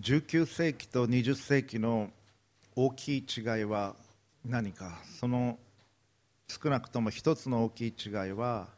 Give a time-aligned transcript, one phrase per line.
[0.00, 2.10] 19世紀と20世紀の
[2.76, 3.96] 大きい違いは
[4.44, 5.00] 何か？
[5.18, 5.58] その
[6.46, 8.68] 少なくとも一つの大きい違いは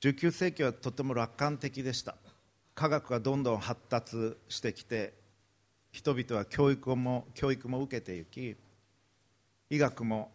[0.00, 2.14] 19世紀はとても楽観的でした。
[2.76, 5.12] 科学がどんどん発達してきて
[5.90, 8.54] 人々は教育も教育も受けていき
[9.70, 10.30] 医学も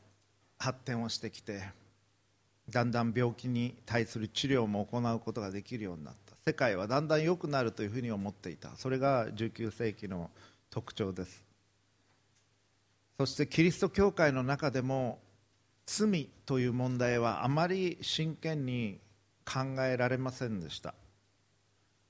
[0.58, 1.64] 発展をしてきて
[2.70, 6.21] だんだん病気に対する治療も行うことができるようになった。
[6.46, 8.76] 世界はだんだん良くなるというふうに思っていた。
[8.76, 10.32] それが19世紀の
[10.70, 11.44] 特徴です。
[13.18, 15.20] そしてキリスト教会の中でも
[15.86, 19.00] 罪という問題はあまり真剣に
[19.46, 20.96] 考えられませんでした。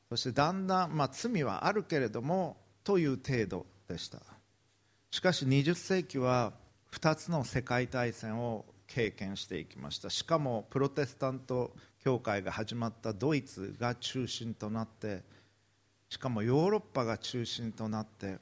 [0.09, 4.19] そしてだんだん、まあ、罪はあるけれどもという程度でした。
[5.09, 6.53] しかし20世紀は
[6.93, 10.09] 2つの世界大戦を経験していきました。
[10.09, 15.23] しかもプロテスタント教会が始まったドイツが中心となって
[16.09, 18.37] しかもヨーロッパが中心となって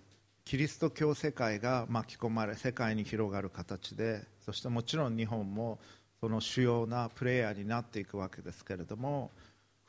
[0.45, 5.79] キリスト教世界が巻き込まれ世界に広がる形でそしてもちろん日本も
[6.19, 9.31] その主要なプレイヤーになっていくわけですけれども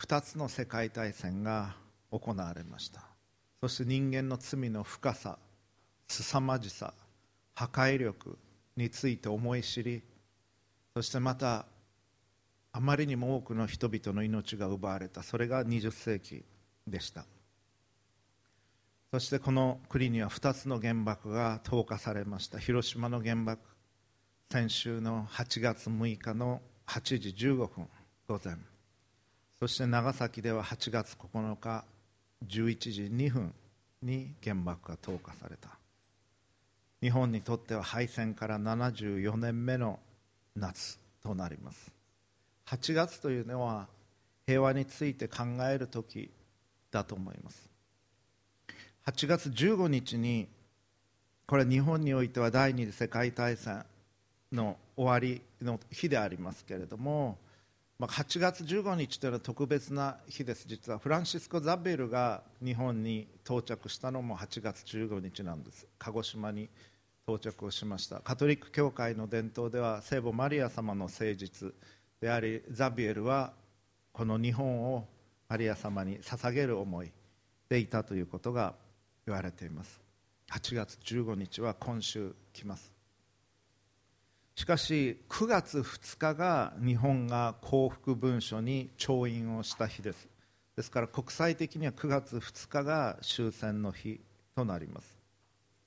[0.03, 1.75] 2つの世界大戦が
[2.11, 3.11] 行われました。
[3.61, 5.39] そして人間の罪の深さ
[6.09, 6.95] 凄まじさ
[7.55, 8.39] 破壊力
[8.77, 10.03] について思い知り
[10.95, 11.67] そしてまた
[12.73, 15.23] あまりにも多くの人々の命が奪われた。
[15.23, 16.45] それが20世紀
[16.87, 17.25] でした。
[19.11, 22.59] そしてこの国には2つの原爆が投下されました。
[22.59, 23.61] 広島の原爆
[24.53, 27.89] 先週の8月6日の8時15分
[28.29, 28.57] 午前。
[29.59, 31.85] そして長崎では8月9日
[32.47, 33.53] 11時2分
[34.03, 35.71] に原爆が投下された。
[37.03, 39.99] 日本にとっては敗戦から74年目の
[40.55, 42.00] 夏となります。
[42.71, 43.89] 8月というのは
[44.47, 46.31] 平和について考える時
[46.93, 47.69] だと思います。
[49.07, 50.47] 8月15日に
[51.47, 53.85] これは日本においては第二次世界大戦
[54.53, 57.39] の終わりの日でありますけれども
[57.99, 60.65] ま8月15日というのは特別な日です。
[60.69, 65.89] 実はフランシスコ・ザベルが日本に到着したのも8月15日なんです。
[65.99, 66.71] 鹿児島に
[67.27, 68.21] 到着をしました。
[68.21, 71.75] カトリック教会の伝統では聖母マリア様の誠実
[72.21, 73.53] でありザビエルは
[74.13, 75.07] この日本を
[75.49, 77.11] マリア様に捧げる思い
[77.69, 78.75] でいたということが
[79.27, 80.01] 言われています。
[80.51, 82.93] 8月15日は今週来ます。
[84.55, 90.29] しかし9月2日が日本が幸福文書に調印をした日です。
[90.77, 94.21] ですから国際的には9月2日が終戦の日
[94.55, 95.19] となります。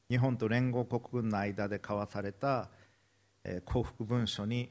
[0.10, 2.70] 日本と連合国軍の間で交わされた、
[3.44, 4.70] えー、幸福文書に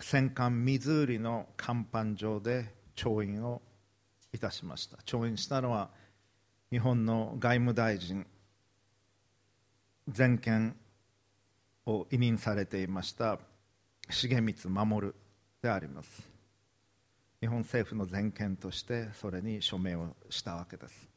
[0.00, 3.62] 戦艦ミズーリの甲板上で調印を
[4.32, 4.98] いたしました。
[5.04, 5.88] 調印したのは
[6.70, 8.26] 日本の外務大臣
[10.08, 10.76] 全権
[11.86, 13.38] を委任されていました
[14.08, 15.12] 重光守
[15.62, 16.28] であります。
[17.40, 21.08] 日本政府の全権としてそれに署名をしたわけです。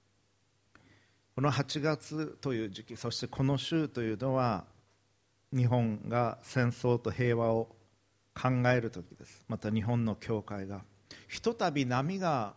[1.35, 4.65] この8月という時期そしてこの週というのは
[5.53, 7.75] 日本が戦争と平和を
[8.33, 9.43] 考える時です。
[9.47, 10.81] また日本の教会が。
[11.27, 12.53] ひとたび波が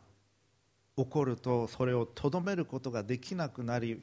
[0.96, 4.02] 起こるとそれをとどめることができなくなり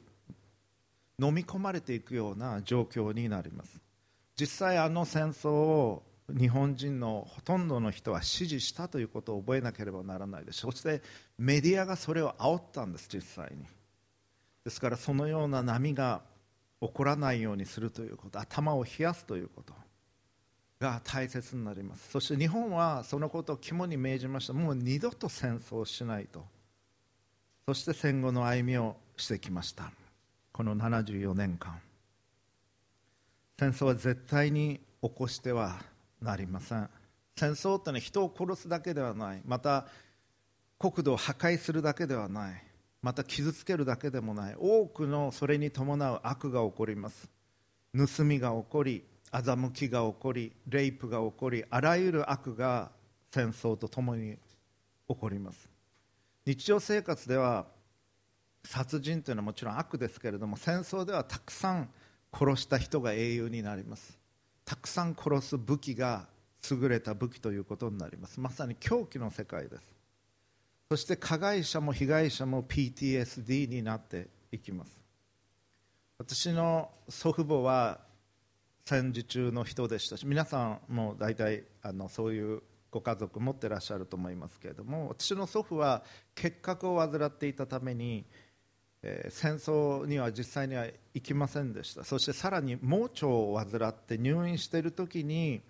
[1.20, 3.80] 飲み込まれていくような状況になります。
[4.36, 6.02] 実際あの戦争を
[6.38, 11.02] 日本人のほとんどの人は支持したということを覚えなければならないですそして
[11.38, 13.64] メディアがそれを煽ったんです実際に。
[14.64, 16.22] ですからそのような波が
[16.80, 19.74] 起こらないようにするということ頭を冷やすということ。
[20.80, 22.10] が大切になります。
[22.10, 24.54] そして日本はそのことを肝に銘じました。
[24.54, 26.44] もう二度と戦争しないと。
[27.66, 29.92] そして戦後の歩みをしてきました。
[30.52, 31.78] この74年間。
[33.58, 35.78] 戦争は絶対に起こしては
[36.22, 36.88] なりません。
[37.36, 39.42] 戦争というのは人を殺すだけではない。
[39.44, 39.86] また
[40.78, 42.64] 国土を破壊するだけではない。
[43.02, 44.56] また傷つけるだけでもない。
[44.58, 47.28] 多くのそれに伴う悪が起こります。
[47.94, 52.90] 盗みが起こり欺きが起こりレイプが起こりあらゆる悪が
[53.32, 54.36] 戦争とともに
[55.08, 55.68] 起こります。
[56.44, 57.66] 日常生活では
[58.64, 61.88] 殺人というのはもちろん悪ですけれども戦争ではたくさん
[62.32, 64.18] 殺した人が英雄になります。
[64.64, 66.28] たくさん殺す武器が
[66.70, 68.40] 優れた武器ということになります。
[68.40, 69.82] まさに狂気の世界です。
[70.90, 75.00] そして加害者も被害者も PTSD になっていきます。
[76.18, 78.00] 私の祖父母は
[78.90, 82.60] 戦時中の人でしたし皆さんも大体あのそういう
[82.90, 86.02] ご家族持ってらっしゃると思いますけれども私の祖父は
[86.34, 88.24] 結核を患っていたために
[89.04, 92.02] えー戦争には実際には行きませんでした。
[92.04, 95.62] そしてさらに盲腸を患って入院している時に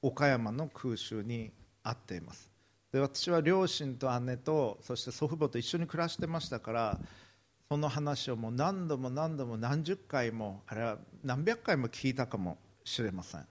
[0.00, 1.50] 岡山の空襲に
[1.82, 2.48] 遭っています。
[2.92, 7.00] で私は両親と姉とそして祖父母と一緒に暮らしてましたから
[7.68, 12.56] その話をもう何度も何度も何十回もあれは何百回も聞いたかも
[12.88, 13.46] しれません。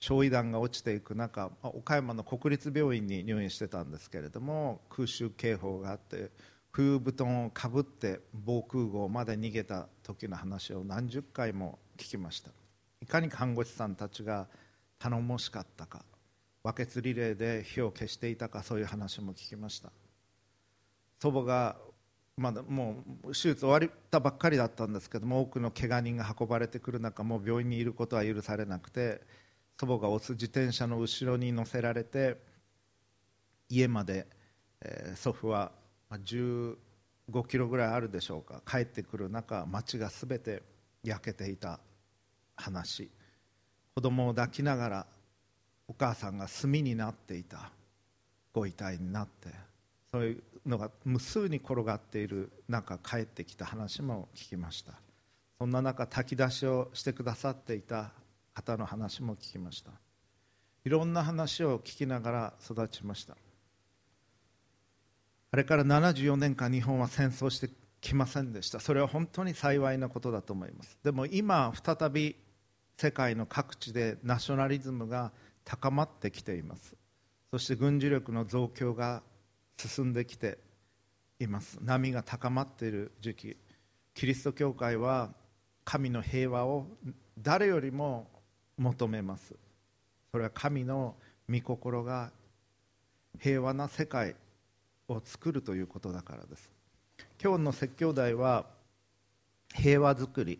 [0.00, 6.30] 焼夷弾が落ちていく中岡山の国立病院に入院してたんですけれども空襲警報があって
[6.70, 12.50] 冬布団をかぶって防空壕まで逃げた時の話を何十回も聞きました。
[13.00, 14.46] いかに看護師さんたちが
[14.98, 16.04] 頼もしかったか
[16.62, 19.90] バケツリレーで火を消していたかそういう話も聞きました。
[21.20, 21.76] 祖母が
[22.38, 29.20] まだもう手術終わったばっかりだったんですけども多くの怪我人が運ばれてくる中もう病院にいることは許されなくて
[29.80, 32.38] 祖母が押す自転車の後ろに乗せられて
[33.68, 34.26] 家まで、
[34.80, 35.72] えー祖父は
[36.10, 36.76] 15
[37.46, 40.62] キロぐらいあるでしょうか帰ってくる中街がすべて
[41.04, 41.80] 焼けていた
[42.56, 43.10] 話。
[43.94, 45.06] 子供を抱きながら
[45.88, 47.72] お母さんが炭になっていた
[48.52, 49.48] ご遺体になって
[50.12, 54.92] そういうのが無数に転がっている中帰ってきた話も聞きました。
[55.58, 58.12] そんな中炊き出しをしてくださっていた
[58.54, 59.90] 方の話も聞きました。
[60.84, 63.36] いろんな話を聞きながら育ちました。
[65.50, 67.70] あれから74年間日本は戦争して
[68.00, 68.78] きませんでした。
[68.78, 70.98] それは本当に幸いなことだと思います。
[71.02, 72.36] でも今再び
[72.96, 75.32] 世界の各地でナショナリズムが
[75.64, 76.94] 高まってきています。
[77.50, 79.22] そして軍事力の増強が
[79.78, 80.58] 進んできて
[81.38, 81.78] います。
[81.80, 83.56] 波が高まっている時期。
[84.14, 85.30] キリスト教会は
[85.84, 86.86] 神の平和を
[87.38, 88.26] 誰よりも
[88.76, 89.54] 求めます。
[90.32, 91.14] それは神の
[91.48, 92.32] 御心が
[93.38, 94.34] 平和な世界
[95.06, 96.70] を作るということだからです。
[97.42, 98.66] 今日の説教題は
[99.74, 100.58] 平和づくり。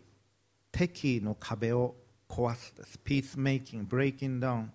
[0.70, 1.96] 敵意の壁を
[2.28, 3.00] 壊すです。
[3.04, 4.68] Peacemaking, breaking down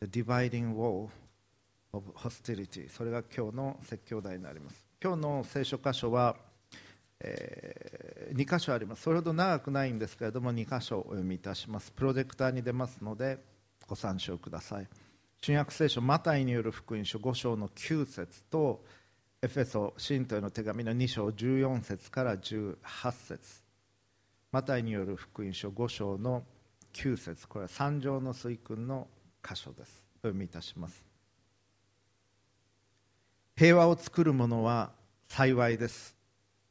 [0.00, 1.08] the dividing wall
[1.92, 2.88] of hostility.
[2.88, 4.86] それが今日の説教題になります。
[5.02, 6.36] 今日の聖書箇所は、
[7.20, 9.02] え2箇所あります。
[9.02, 11.92] それほど長くないんですけれども2箇所お読みいたします。
[11.92, 13.38] プロジェクターに出ますので
[13.86, 14.88] ご参照ください。
[15.40, 18.84] 新約聖書マタイによる福音書5章の9節と
[19.42, 22.76] エフェソ信徒への手紙の2章14節から18
[23.12, 23.62] 節。
[24.50, 26.44] マタイによる福音書5章の
[26.94, 27.48] 9節。
[27.48, 29.08] これは三条の水訓の
[29.42, 30.02] 箇所です。
[30.16, 31.11] お読みいたします。
[33.54, 34.92] 平和を作る者は
[35.28, 36.16] 幸いです。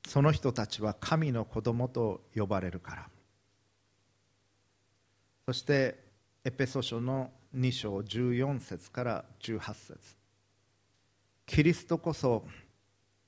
[0.08, 3.10] その人たちは神の子供と呼ばれるから。
[5.46, 6.00] そして
[6.44, 9.98] エペソ書の2章14節から18節。
[11.46, 12.46] キリストこそ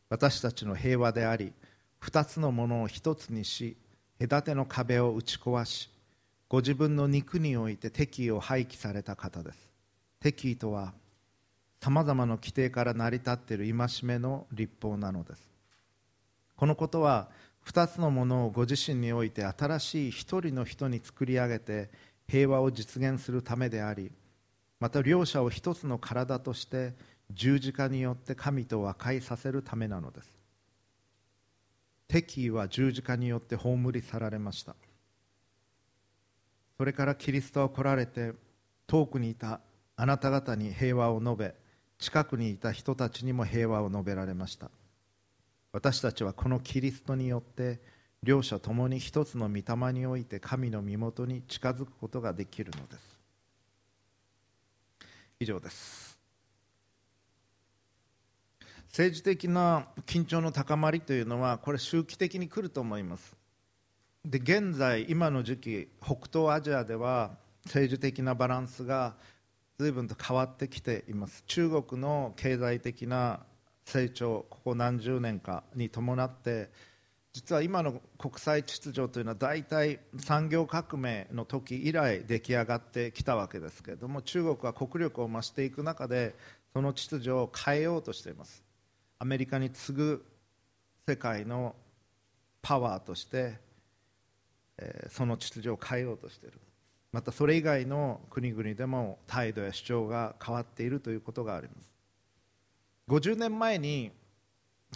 [0.10, 1.54] 私たちの平和であり
[2.00, 3.78] 二つのものを一つにし
[4.20, 5.90] 隔ての壁を打ち壊し
[6.48, 9.58] ご自分の肉において敵意を廃棄された方です。
[10.20, 10.94] 敵意とは
[11.84, 15.52] さまざまな規定から成り立っている戒めの立法なのです。
[16.56, 17.28] このことは
[17.60, 21.90] 二つのものをご自身において新しい一人の人に作り上げて
[22.26, 24.14] 平和を実現するためであり
[24.80, 26.94] また両者を一つの体として
[27.34, 30.34] 十字架によって神と和解させるためなのです。
[32.08, 34.78] 敵意は十字架によって葬り去られました。
[36.78, 38.32] それからキリストは来られて
[38.88, 39.60] 遠くにいた
[39.98, 41.63] あなた方に平和を述べ
[42.04, 44.70] 近くにいた人たちにも平和を述べられました。
[45.72, 47.80] 私たちはこのキリストによって
[48.22, 53.20] 両者ともに一つの御霊において神の身元に近づくことができるのです。
[55.40, 56.20] 以上です。
[58.90, 63.34] 政治的な緊張の高まりというのはこれ周期的に来ると思います。
[64.26, 67.32] で現在今の時期北東アジアでは
[67.64, 69.16] 政治的なバランスが
[69.80, 71.44] 随分と変わってきています。
[71.48, 73.42] 中国の経済的な
[73.86, 76.70] 成長ここ何十年かに伴って
[77.34, 86.36] 実は今の国際秩序というのは大体産業革命の時以来出来上がってきたわけですけれども中国は国力を増していく中で
[86.74, 88.64] その秩序を変えようとしています。
[89.20, 90.26] アメリカに次ぐ
[91.08, 91.76] 世界の
[92.62, 93.60] パワーとして、
[94.78, 96.60] えーその秩序を変えようとしている。
[97.14, 101.90] またそれ以外の国々でも態度や主張が変わっているということがあります。
[103.08, 104.12] 50年前に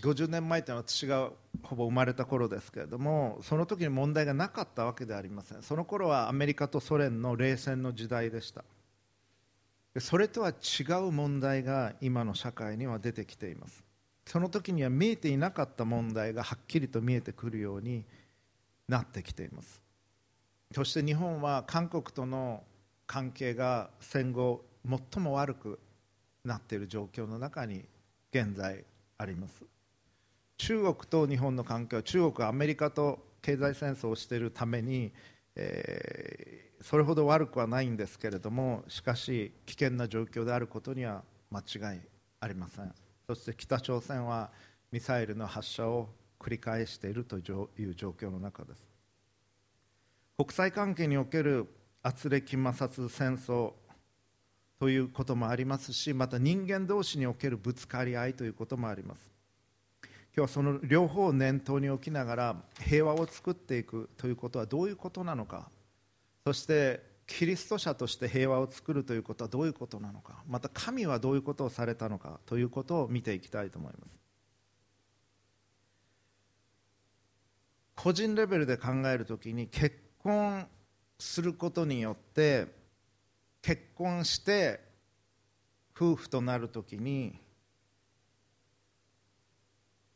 [0.01, 1.29] 50年前というのは私が
[1.63, 5.61] ほぼ生まれた頃ですけれどもその時に問題がなかったわけではありません。
[5.61, 8.63] その頃はアメリカとソ連の冷戦の時代でした。
[9.99, 13.83] それとは違う問題が今の社会には出てきています。
[14.25, 18.03] その時には見えていなかった問題がはっきりと見えてくるように
[18.87, 19.86] なってきています。
[20.73, 22.63] そして日本は韓国との
[23.05, 24.65] 関係が戦後
[25.13, 25.79] 最も悪く
[26.43, 27.85] なっている状況の中に
[28.31, 28.83] 現在
[29.17, 29.63] あります。
[30.57, 35.11] 中国と日本の関係は中国はアメリカと経済戦争をしているために、
[35.55, 41.99] えー、それほど悪くはないんですけれどもしかし危険な状況であることには間違い
[42.39, 42.93] ありません。
[43.27, 44.49] そして北朝鮮は
[44.91, 46.09] ミサイルの発射を
[46.39, 48.96] 繰り返しているという状況の中です。
[50.39, 51.65] 国際関係における
[52.03, 53.73] 圧力摩擦戦争
[54.79, 59.31] ということもありますしまた人間同士におけるぶつかり合いということもあります。
[60.03, 65.71] 今日はその両方を念頭に置きながら平和を作っていくということはどういうことなのか
[66.45, 74.15] そしてキリスト者として平和を作るということはどういうことなのかまた神はどういうことをされたのかということを見ていきたいと思います。
[77.95, 80.67] 個人レベルで考えるときに結婚
[81.17, 82.67] することによって
[83.61, 84.81] 結婚して
[85.95, 87.39] 夫婦となるときに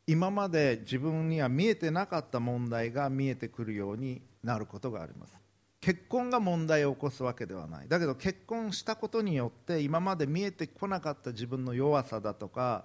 [0.06, 5.34] 今まで自分には見えてなかった問題が見えてくるようになることがあります。
[5.80, 7.88] 結婚が問題を起こすわけではない。
[7.88, 12.84] だけど結婚したことによって今まで見えてこなかった自分の弱さだとか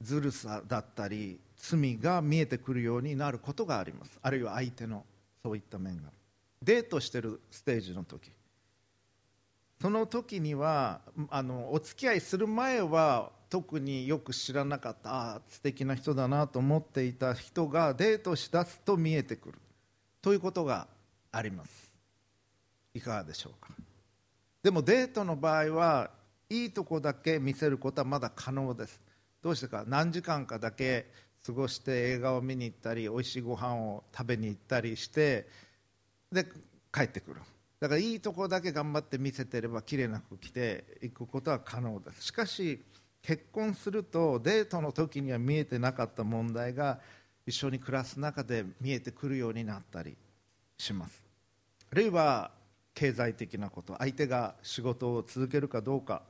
[0.00, 4.18] ずるさだったり罪が見えてくるようになることがあります。
[4.22, 5.04] あるいは相手の
[5.42, 6.10] そういった面が。
[6.62, 8.32] デートしてるステージの時。
[9.80, 19.58] その時にはあのお付き合いする前は特によく知らなかったあ素敵な人だなと思っていた人がデートしだすと見えてくる。
[20.22, 20.88] ということが
[21.30, 21.92] あります。
[22.94, 23.72] いかがでしょうか。
[24.62, 26.10] でもデートの場合は
[26.48, 29.00] いいとこだけ見せることはまだ可能です。
[29.42, 31.12] どうしてか何時間かだけ
[31.46, 35.46] 過ごして映画を見に行ったり美味しいご飯を食べに行ったりして
[36.32, 36.46] で
[36.92, 37.40] 帰ってくる。
[37.78, 42.24] だからいいとこだけ頑張って見せてれば綺麗な服着ていくことは可能です。
[42.24, 42.82] しかし
[43.22, 47.00] 結婚するとデートの時には見えてなかった問題が
[47.44, 50.16] 一緒に暮らす中で見えてくるようになったり
[50.78, 51.22] します。
[51.92, 52.50] あるいは
[52.94, 56.22] 経済的なこと相手が仕事を続けるかどうか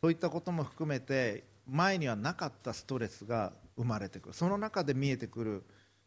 [0.00, 4.34] そういったことも含めて前にはなかったストレスが生まれてくる。
[4.34, 5.64] その中で見えてくる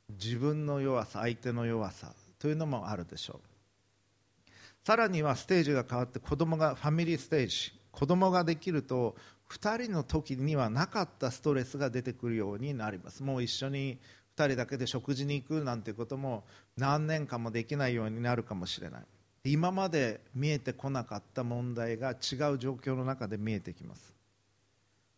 [0.10, 4.48] 自分の弱さ相手の弱さというのもあるでしょう。
[4.86, 9.16] さらにはステージが変わって子供がファミリーステージ子供ができると
[9.50, 13.24] 2人の時にはなかったストレスが出てくるようになります。
[13.24, 13.98] もう一緒に
[14.38, 16.44] 2人だけで食事に行くなんてことも
[16.78, 19.02] 何年間もできないようになるかもしれない。
[19.44, 24.16] 今まで見えてこなかった問題が違う状況の中で見えてきます。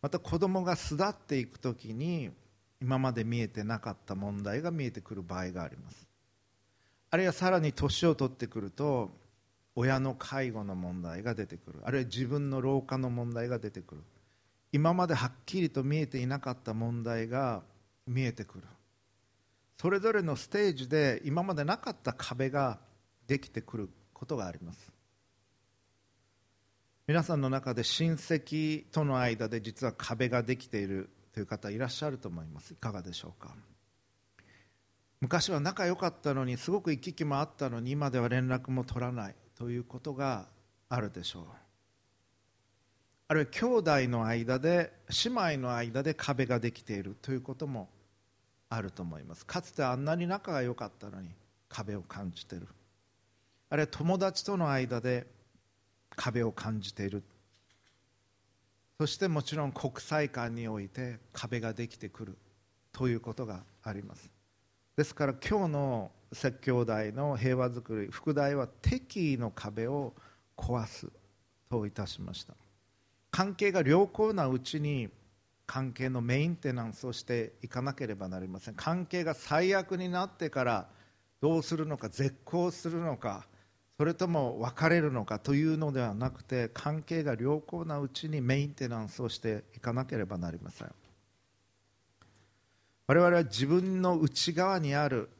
[0.00, 2.30] また子供が巣立っていく時に
[2.80, 6.09] 今まで見えてなかった問題が見えてくる場合があります。
[7.10, 9.10] あるいはさらに年を取ってくると
[9.74, 11.80] 親の介護の問題が出てくる。
[11.84, 14.02] あるいは自分の老化の問題が出てくる。
[14.72, 17.62] 今まではっきりと見えていなかった問題が
[18.06, 18.64] 見えてくる。
[19.80, 22.78] それぞれのステージで今までなかった壁が
[23.26, 24.92] できてくることがあります。
[27.06, 32.74] 皆さんの中で親戚との間で実は壁ができているという方いらっしゃると思います。
[32.74, 33.54] いかがでしょうか？
[35.20, 40.46] 昔は仲良かったのにすごく行き来もあったのに今では連絡も取らないということが
[40.88, 41.44] あるでしょう。
[43.28, 44.92] あるいは兄弟の間で
[45.24, 47.88] 姉妹の間で壁ができているということも
[48.70, 49.44] あると思います。
[49.44, 51.28] かつてあんなに仲が良かったのに
[51.68, 52.66] 壁を感じている。
[53.68, 55.26] あるいは友達との間で
[56.16, 57.22] 壁を感じている。
[58.98, 62.38] そしてもちろん国際間において壁ができてくる
[62.92, 64.39] ということがあります。
[64.96, 70.14] ですから今日の説教題の平和づくり副題は敵意の壁を
[70.56, 71.08] 壊す
[71.70, 72.54] といたしました。
[73.30, 75.08] 関係が良好なうちに
[75.66, 78.74] 関係のメンテナンスをしていかなければなりません。
[78.74, 80.88] 関係が最悪になってから
[81.40, 83.46] どうするのか絶交するのか
[83.96, 90.92] それとも別れるのかというのではなくて関係が良好なうちにメンテナンスをしていかなければなりません。
[93.10, 95.30] 我々は自分の内側にある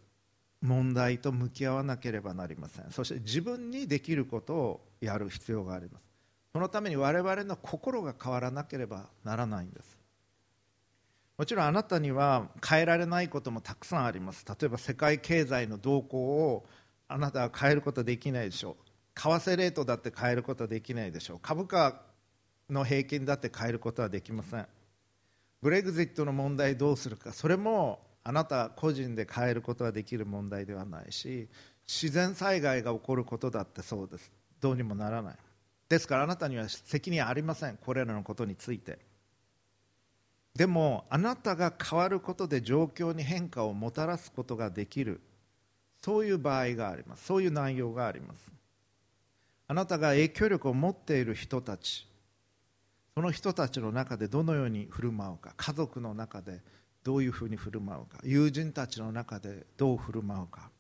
[0.60, 2.90] 問題と向き合わなければなりません。
[2.90, 6.02] そして自分にできることをやる必要があります。
[6.52, 9.96] そのために我々の心が変わらなければならないんです。
[11.38, 14.44] もちろんあなたには変えられないこともたくさんあります。
[14.48, 16.66] 例えば世界経済の動向を
[17.06, 19.20] あなたは変えることできないでしょう。
[19.20, 21.38] 為替レートだって変えることはできないでしょう。
[21.40, 22.02] 株価
[22.68, 24.66] の平均だって変えることはできません。
[25.62, 27.32] ブレグジットの問題どうするか。
[27.32, 31.48] それもあなた個人で変えることができる問題ではないし
[31.86, 34.30] 自然災害が起こることだってそうです。
[34.60, 35.36] どうにもならない。
[35.88, 37.76] ですからあなたには責任ありません。
[37.76, 38.98] これらのことについて。
[40.54, 45.20] でもあなたが変わることで状況に変化をもたらすことができる。
[46.02, 47.24] そういう場合があります。
[47.26, 48.50] そういう内容があります。
[49.68, 52.09] あなたが影響力を持っている人たち。
[53.20, 56.62] その人たちの中でどのように振る舞うか家族の中で
[57.04, 60.70] どういうふうに振る舞うか友人たちの中でどう振る舞うか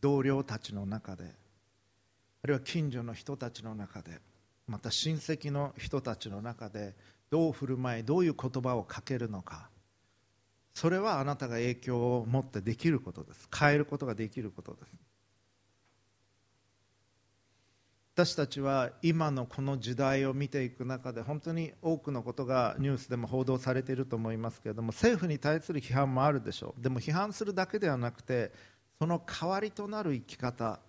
[0.00, 4.20] 同僚たちの中であるいは近所の人たちの中で
[4.66, 6.94] また親戚の人たちの中で
[7.28, 9.68] どう振る舞いどういう言葉をかけるのか
[10.72, 13.46] それはあなたが影響を持ってできることです。
[13.54, 15.11] 変えることができることです。
[18.14, 26.82] 私たちは今のこの時代を見ていく中で本当に多くのことがニュースでも報道されていると思いますけれども政府に対する批判もあるでしょう。
[26.82, 28.52] でも批判するだけではなくて
[28.98, 30.80] その代わりとなる生き方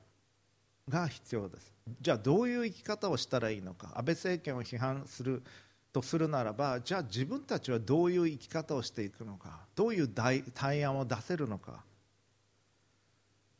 [0.89, 1.73] が必要です。
[2.01, 3.93] じゃあどういう生き方をしたらいいのか。
[3.95, 5.43] 安倍政権を批判する
[5.93, 9.61] とするならばじゃあ自分たちはどういう生き方をしていくのか。
[9.75, 11.85] どういう対案を出せるのか。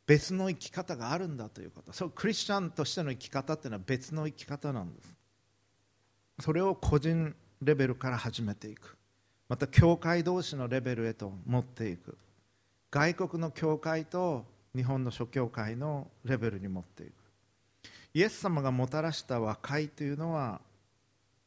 [0.06, 1.92] 別の生き方があるんだということ。
[1.92, 5.14] そうクリスチャンとしての生き方っていうのは別の生き方なんです。
[6.40, 8.96] それを個人レベルから始めていく。
[9.48, 12.18] また教会同士のレベルへと持っていく。
[12.90, 14.44] 外国の教会と
[14.74, 17.12] 日本の諸教会のレベルに持っていく。
[18.14, 20.60] イエス様がもたらした和解というのは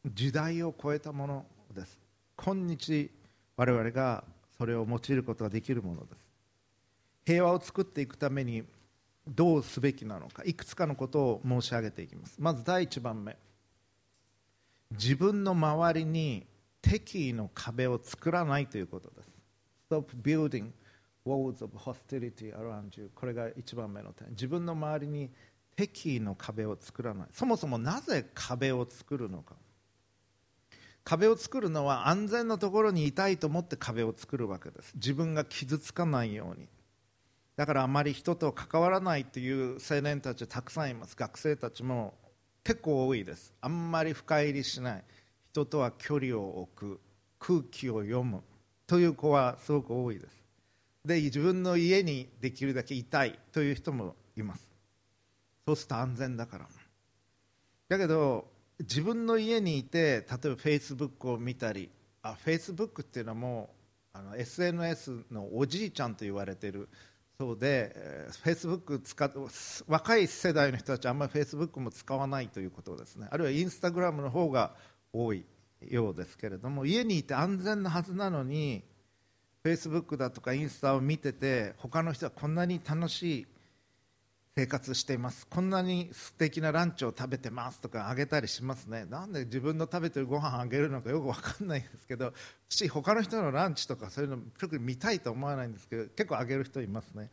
[0.06, 1.98] 時代を超えたものです。
[2.36, 3.10] 今日
[3.56, 4.24] 我々が
[4.58, 6.27] それを用いることができるものです。
[7.28, 8.64] 平和を作っていくために
[9.28, 12.38] どうすべきなのかいくつかのことを申し上げていきます。
[12.40, 13.36] まず第1番目。
[14.92, 16.48] 自分の周りに
[16.82, 19.30] 敵意の壁を作らないということです。
[19.92, 20.72] Stop building
[21.26, 24.30] walls of hostility around you これが1番目の点。
[24.30, 25.30] 自分の周りに
[25.76, 27.28] 敵意の壁を作らない。
[27.34, 29.56] そもそもなぜ壁を作るのか。
[31.04, 34.94] 壁を作るのは安全なところにいたいと思って壁を作るわけです。
[34.96, 36.70] 自分が傷つかないように。
[37.58, 41.16] だからあまり人と関わらないという青年たちたくさんいます。
[41.16, 42.14] 学生たちも
[42.64, 43.52] 結構多いです。
[43.60, 45.04] あんまり深入りしない。
[45.52, 47.00] 人とは距離を置く。
[47.40, 48.44] 空気を読む。
[48.86, 50.46] という子はすごく多いです。
[51.04, 53.40] で自分の家にできるだけいたい。
[53.52, 54.70] という人もいます。
[55.66, 56.68] そうすると安全だから。
[57.90, 61.90] だけど自分の家にいて例えばフェイスブックを見たり
[62.22, 63.70] あフェイスブックっていうのはも
[64.14, 66.88] うあの SNS のおじいちゃんと言われてる
[67.40, 67.96] そうで
[68.42, 69.32] フェイスブック使
[69.88, 73.28] 若い世代の人たちはあんまりフェイスブックも使わないということですね。
[73.30, 74.74] あるいはインスタグラムの方が
[75.14, 75.46] 多い
[75.88, 78.84] ようですけれども家にいて安全なはずなのに
[79.62, 83.48] フェイスブックだとかインスタを見てて他の人はこんなに楽しい
[84.58, 85.46] 生活しています。
[85.46, 89.06] こんなに素敵なランチを食べてますとかあげたりしますね。
[89.06, 92.34] なんで自分の食べてるご飯あげるのかよく分かんないんですけど
[92.68, 97.30] 私他の人のランチとかそういうの特に見たいと思わないんですけど結構あげる人いますね。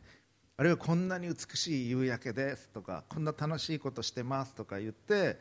[0.55, 5.39] あるいはこんなに美しい夕焼けですとかこんな楽しいことしてますとか言って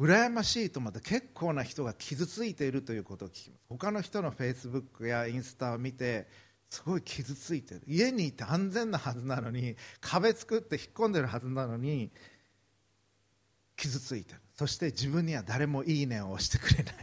[0.00, 3.60] 羨ましいと思って結構な人が傷ついているということを聞きます。
[3.68, 6.26] 他の人のフェイスブックやインスタを見て
[6.70, 7.82] すごい傷ついてる。
[7.86, 12.10] 家にいて安全なはずなのに壁作って引っ込んでるはずなのに
[13.76, 14.40] 傷ついてる。
[14.54, 16.94] そして自分には誰もいいねを押してくれない。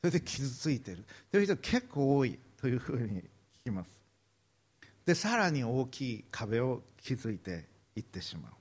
[0.00, 1.04] それで傷ついてる。
[1.30, 3.90] という人結構多いというふうに聞きます。
[5.06, 8.52] でさらに大きい壁を築いていってしまう。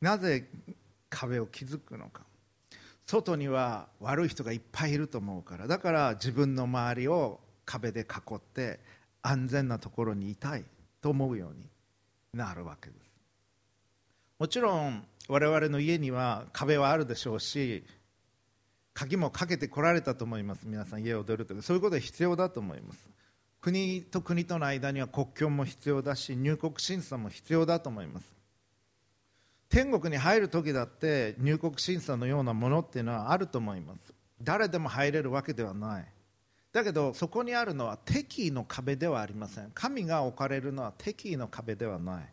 [0.00, 0.48] なぜ
[1.10, 2.22] 壁を築くのか。
[3.06, 5.66] 外には悪い人がいっぱいいると思うから。
[5.66, 8.80] だから自分の周りを壁で囲って
[9.22, 10.64] 安全なところにいたい
[11.00, 11.68] と思うように
[12.34, 13.00] なるわけです。
[14.38, 17.84] もちろん我々の家には壁はあるでしょうし
[18.94, 20.66] 鍵もかけてこられたと思います。
[20.66, 21.62] 皆さん家を出るとき。
[21.62, 23.08] そういうことは必要だと思います。
[23.60, 28.26] 国と国との間には国境も必要だし入国審査も必要だと思います。
[29.68, 34.12] 天国に入る時だって入国審査のようなものっていうのはあると思います。
[34.42, 36.11] 誰でも入れるわけではない。
[36.72, 39.70] だけどそこにあるのは敵意の壁ではありません。
[39.74, 42.28] 神が置かれるのは敵意の壁ではない。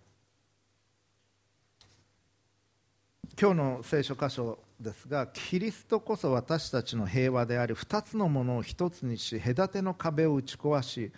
[3.39, 11.11] 今日の聖書箇所ですがキリストこそ私たちの平和であり2つのものを1つにし隔ての壁を打ち壊し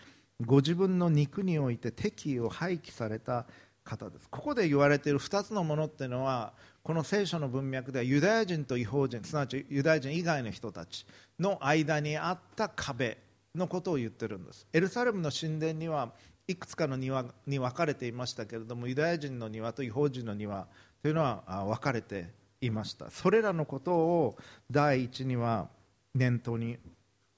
[0.43, 3.45] ご自分の肉において敵意を廃棄された
[3.83, 4.27] 方です。
[4.29, 6.53] ここで言われている2つのものっていうのは
[6.83, 11.05] この聖書の文脈ではユダヤ人と違法人すなわちユダヤ人以外の人たち
[11.39, 13.17] の間にあった壁
[13.55, 14.65] のことを言ってるんです。
[14.73, 16.11] エルサレムの神殿には
[16.47, 20.67] いくつかの庭に分かれていましたけれどもユダヤ人の庭と違法人の庭
[21.01, 22.29] というのは分かれて
[22.61, 23.09] いました。
[23.11, 24.37] それらのことを
[24.69, 25.69] 第一には
[26.15, 26.77] 念頭に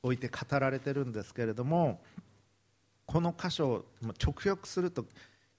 [0.01, 2.01] 置いて語られてるんですけれども
[3.05, 3.85] この箇所を
[4.21, 5.05] 直訳すると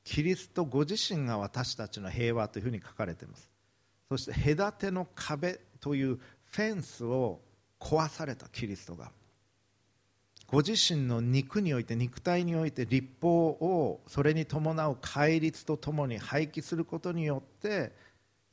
[0.02, 3.53] キリストご自身が私たちの平和というふうに書かれています。
[4.16, 7.40] そして隔ての壁というフェンスを
[7.80, 9.10] 壊されたキリストが
[10.46, 17.90] ご自身の肉において肉体において立法をそれに伴う戒律とともに廃棄することによって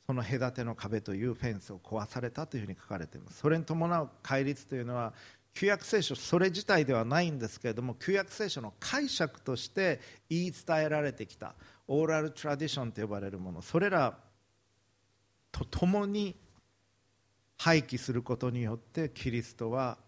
[0.04, 3.38] その隔ての壁というフェンスを壊されたというふうに書かれています。
[3.38, 5.12] それに伴う戒律というのは
[5.54, 11.54] 旧約聖書それ自体ではないんですけれども旧約聖書の解釈として言い伝えられてきた
[11.86, 13.62] オーラルトラディションと呼ばれるもの。
[13.62, 14.18] それら
[15.52, 16.34] とともに
[17.58, 19.98] 廃棄することによってキリストは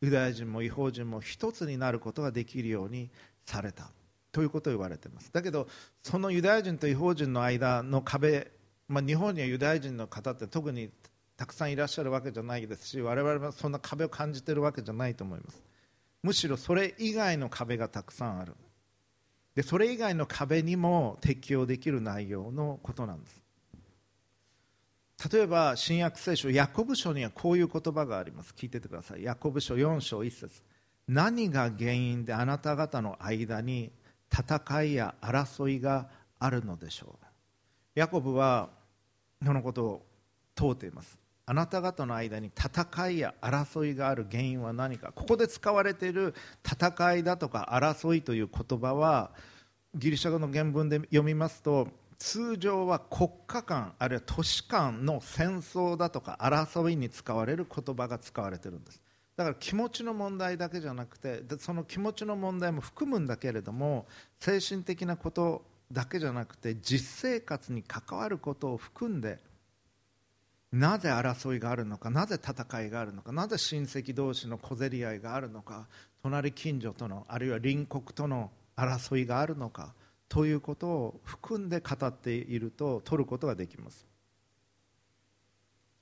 [0.00, 3.08] ユダヤ人も違法人も一つになることができるように
[3.46, 3.90] された。
[4.32, 5.30] ということを言われています。
[5.32, 5.68] だけど
[6.02, 8.50] そのユダヤ人と違法人の間の壁、
[8.88, 10.90] まあ、日本にはユダヤ人の方って特に
[11.36, 15.62] たくさんいらっしゃるわけじゃないですし我々はそんな壁を感じているわけじゃないと思います。
[16.22, 18.54] むしろそれ以外の壁がたくさんある。
[19.54, 23.41] でそれ以外の壁にも適用できる内容のことなんです。
[25.30, 28.54] 例えば新約聖書ヤコブ書にはこういう言葉があります。
[28.56, 29.22] 聞いててください。
[29.22, 30.62] ヤコブ書4章1節。
[31.06, 33.92] 何が原因であなた方の間に
[34.32, 36.08] 戦いや争いが
[36.38, 37.26] あるのでしょう。
[37.94, 38.70] ヤコブは
[39.44, 40.06] そのことを
[40.54, 41.18] 問うています。
[41.44, 45.12] あなた方の間に戦いや争いがある原因は何か。
[45.12, 49.30] ここで使われている戦いだとか争いという言葉は
[49.94, 51.88] ギリシャ語の原文で読みますと
[52.22, 59.02] 通常は国家間あるいは都市間の戦争だとか争いに使われる言葉が使われてるんです。
[59.34, 64.06] だから気持ちの問題だけじゃなくてその気持ちの問題も含むんだけれども
[64.38, 69.40] 精神的なことだけじゃなくて実生活に関わることを含んで
[70.70, 75.88] なぜ争いがあるのかなぜ戦いがあるのかなぜ親戚同士の小競り合いがあるのか
[76.22, 79.92] 隣近所とのあるいは隣国との争いがあるのか
[80.32, 84.06] ということを含んで語っていると取ることができます。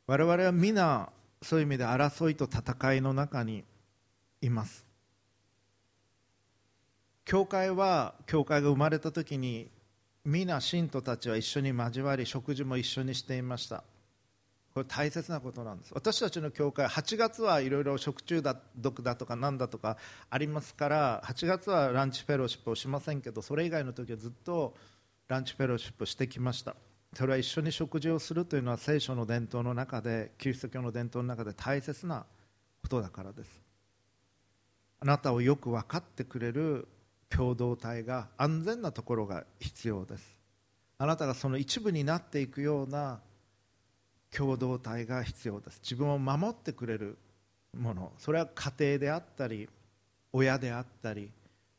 [0.07, 1.11] 我々は皆
[1.43, 3.64] そういう意味で争いと戦いの中に
[4.40, 4.87] います。
[7.25, 9.69] 教会は教会が生まれた時に
[10.25, 13.83] 皆信徒たちは一緒に交わり食事も一緒にしていました。
[14.81, 15.93] これ大切なことなんです。
[15.95, 18.43] 私たちの教会8月はいろいろ食中
[18.77, 19.99] 毒だとかなんだとか
[20.31, 24.75] ありますから8月はランチフェローシップをしませんけどそれ以外の時はずっと
[25.29, 26.75] ランチフェローシップをしてきました。
[27.14, 32.25] それは一緒に食事をするというのは聖書の伝統の中でキリスト教の伝統の中で大切な
[32.83, 33.61] ことだからです。
[35.01, 36.88] あなたをよく分かってくれる
[37.29, 40.37] 共同体が安全なところが必要です。
[40.99, 43.21] あなたがその一部になっていくような
[44.37, 45.81] 共同体が必要です。
[45.83, 47.19] 自分を守ってくれる
[47.77, 48.12] もの。
[48.19, 49.69] それは家庭であったり
[50.33, 51.31] 親であったり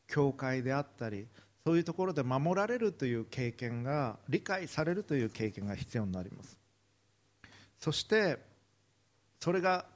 [0.06, 1.26] 教会であったり
[1.64, 6.58] そういうところで守られるという経験が理解されるという経験が必要になります。
[7.78, 8.38] そして
[9.40, 9.86] それが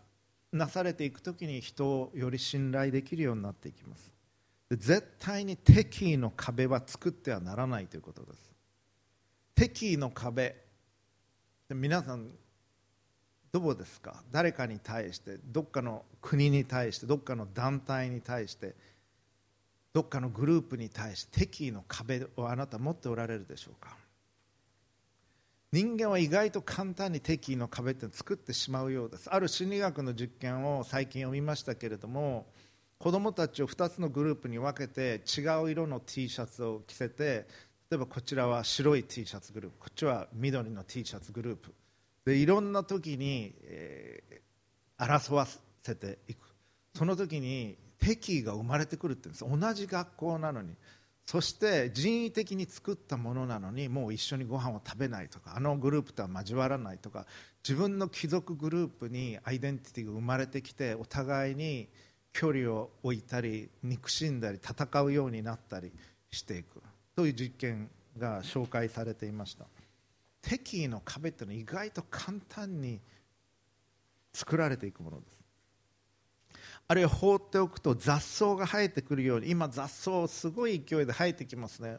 [0.53, 4.13] なされていくときに人をより信頼できるようになっていきます。
[4.71, 8.39] 絶対に敵意の壁は作ってはならないということです。
[9.55, 10.57] 敵意の壁
[11.69, 12.31] 皆さん
[13.59, 14.23] どうですか？
[14.31, 18.75] 誰かに対してどっかの国に対してどっかの団体に対して
[19.95, 23.97] どっかのグループに対して敵意の壁をあなた持っておられるでしょうか？
[25.73, 29.31] 人間は意外と簡単に敵意の壁って作ってしまうようです。
[29.31, 32.45] ある心理学の実験を最近読みましたけれども
[32.99, 37.47] 子供たちを2つのグループに分けて違う色の T シャツを着せて
[37.91, 41.73] 例えばこちらは白い T シャツグループこっちは緑の T シャツグループ。
[42.27, 45.47] でいろんな時に、えー、争わ
[45.83, 46.39] せていく。
[46.95, 49.67] その時に敵意が生まれてくるって言うんです。
[49.67, 50.75] 同じ学校なのに。
[51.25, 57.27] そして人為的に作ったものなのにもう一緒にご飯を食べないとかあのグループとは交わらないとか
[57.69, 61.89] 自分の貴族グループにアイデンティティが生まれてきてお互いに
[62.33, 65.91] 距離を置いたり憎しんだり戦うようになったり
[66.31, 66.81] していく。
[67.17, 69.67] という実験が紹介されていました。
[70.47, 73.01] 敵意の壁っていうのは意外と簡単に
[74.33, 75.43] 作られていくものです。
[76.89, 81.97] あるいは放っておくと雑草が生えてくるように今雑草すごい勢いで生えてきますね。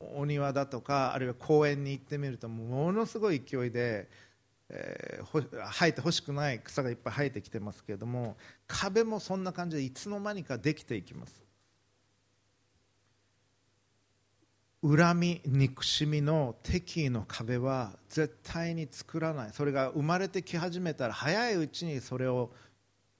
[0.00, 4.08] お庭だとかあるいは公園に行ってみるとものすごい勢いで
[4.70, 11.47] えー、生えてほしくない草がいっぱい生えてきてますけれども壁もそんな感じでいつの間にかできていきます。
[14.82, 19.50] 恨み憎しみの敵意の壁は絶対に作らない。
[19.52, 22.50] それが生まれてき始めたら早いうちにそれを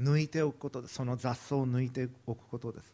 [0.01, 2.92] 抜いておくことその雑草を抜いておくことです。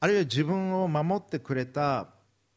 [0.00, 2.08] あるいは自分を守ってくれた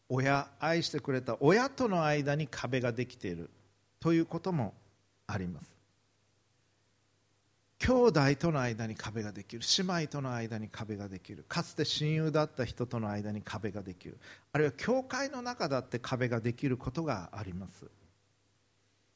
[0.07, 3.49] 親愛してくれた親との間に壁ができている
[3.99, 4.73] ということも
[5.27, 5.72] あります。
[7.85, 9.61] 兄弟との間に壁ができる。
[9.77, 11.43] 姉妹との間に壁ができる。
[11.49, 14.17] かつて親友だった人との間に壁ができる。
[14.53, 17.85] あるいは教会の中だって壁ができることがあります。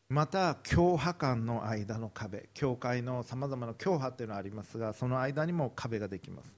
[0.10, 2.50] また教派間の間の壁。
[2.54, 6.54] 教会のさまざまな教派というのはありますがその間にも壁ができます。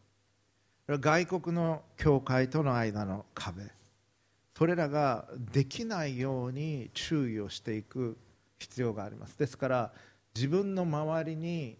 [0.87, 3.65] 外国の教会との間の壁。
[4.57, 8.17] それらができないように注意をしていく
[8.57, 9.37] 必要があります。
[9.37, 9.91] ですから
[10.33, 11.77] 自分の周りに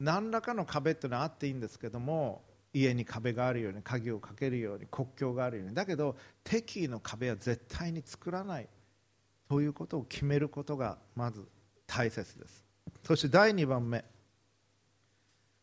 [0.00, 5.74] 何らかの壁っていうのはあっていいんですけども家に壁があるように鍵をかけるように国境があるように。
[5.74, 8.68] だけど敵意の壁は絶対に作らない。
[9.48, 11.44] ということを決めることがまず
[11.86, 12.64] 大切です。
[13.04, 14.04] そして第2番目。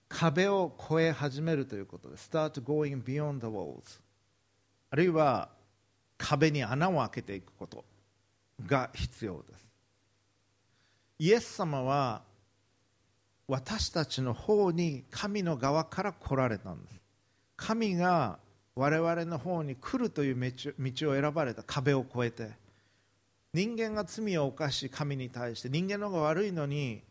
[0.09, 3.99] 壁を越え始めるということで Start going beyond the walls
[4.89, 5.49] あるいは
[6.17, 7.83] 壁に穴を開けていくこと
[8.65, 9.67] が必要です。
[11.19, 12.23] イエス様は
[13.47, 16.99] 私たちの方に神の側から来られたんです。
[17.55, 18.39] 神が
[18.75, 21.63] 我々の方に来るという道を選ばれた。
[21.63, 22.49] 壁を越えて。
[23.53, 25.69] 人間が罪を犯し神に対して。
[25.69, 27.01] 人間の方が悪いのに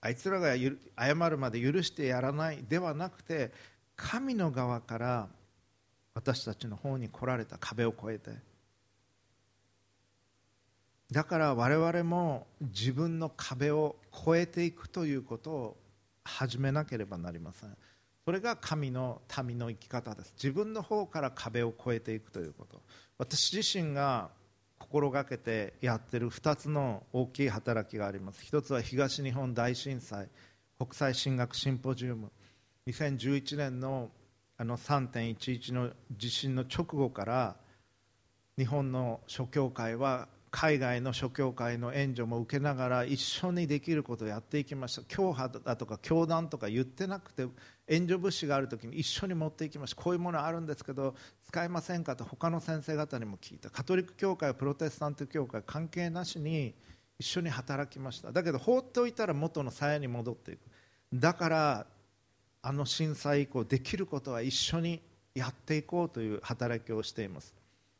[0.00, 2.64] あいつらが謝るまで許してやらない。
[2.68, 3.50] ではなくて
[3.96, 5.28] 神の側から
[6.14, 7.58] 私たちの方に来られた。
[7.58, 8.30] 壁を越えて。
[11.10, 15.76] だから我々も自分の壁を越えていくということを
[16.24, 17.76] 始めなければなりません。
[18.24, 20.34] それが神の民の生き方です。
[20.36, 22.82] 自分の方から壁を越えていくということ。
[23.18, 24.30] 私自身が
[24.78, 28.44] 心がけてやってる2つの大きい働きがあります。
[28.44, 30.28] 一つは東日本大震災
[30.78, 32.32] 国際進学シンポジウム。
[32.88, 34.10] 2011年の
[34.58, 37.56] あの3.11の地震の直後から
[38.56, 45.02] 日本の諸教会は海外の諸教会の援助も受けながら一緒にできることをやっていきました。
[45.06, 47.46] 教派だとか教団とか言ってなくて
[47.86, 50.02] 援助物資がある時に一緒に持っていきました。
[50.02, 51.14] こういうものあるんですけど
[51.46, 53.68] 使いませんかと他の先生方にも聞いた。
[53.68, 56.74] カトリック教会プロテスタント教会関係なしに
[57.18, 58.32] 一緒に働きました。
[58.32, 60.60] だけど放っておいたら元の鞘に戻っていく。
[61.12, 61.86] だから
[62.62, 65.02] あの震災以降できることは一緒に
[65.34, 67.52] やっていこうという働きをしています。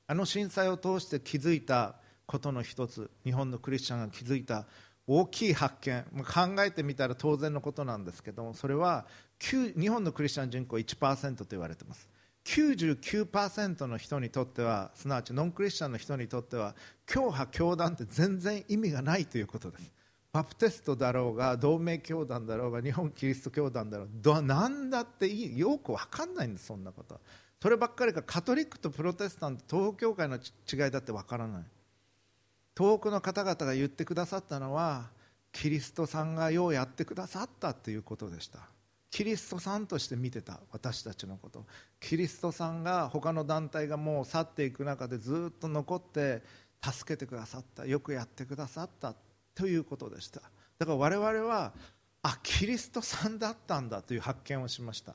[0.06, 4.66] あの震災を通して気づいたことの一つ日本のクリスチャンが気づいた
[5.06, 6.04] 大きい発見。
[6.24, 9.06] 考えてみたら当然のことなんですけどもそれは
[9.38, 12.08] 日本のクリスチャン人口1%と言われています。
[12.44, 19.92] 99%の人にとってはすなわちノンクリスチャンの人にとっては教派教団って全然意味がないということです。
[20.32, 27.20] バプテストだろうが同盟教団だろうが日本キリスト教団だろうど何だっていいよく分かんないんですそんなこと。
[27.60, 31.64] そればっかりかカトリックとプロテスタント東教会の違いだって分からない。
[32.76, 35.08] 遠くの方々が言ってくださったのは
[35.50, 38.60] キリストさんがようやってくださったということでした。
[39.10, 41.64] キリストさんとして見てた私たちのこと。
[41.98, 46.42] キリストさんが他の団体がもう去っていく中でずっと残って
[46.84, 49.14] 助けてくださったよくやってくださった
[49.54, 50.42] ということでした。
[50.78, 51.72] だから我々は
[52.22, 55.14] あキリストさんだったんだという発見をしました。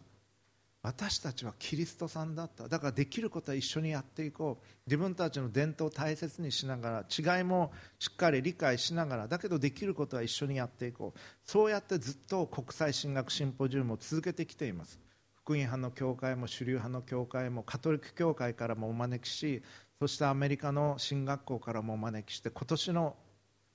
[0.84, 2.68] 私たちはキリストさんだった。
[2.68, 4.66] だからできることは一緒にやっていこう。
[4.88, 11.20] 自分たちの伝統を大切にしながら違いもしっかり理解しながらだけどできることは一緒にやっていこう。
[11.46, 15.00] そうやってずっと国際進学シンポジウムを続けてきています。
[15.44, 19.64] 福音派の教会も主流派の教会もカトリック教会からもお招きし
[20.00, 23.16] そしてアメリカの進学校からもお招きして今年の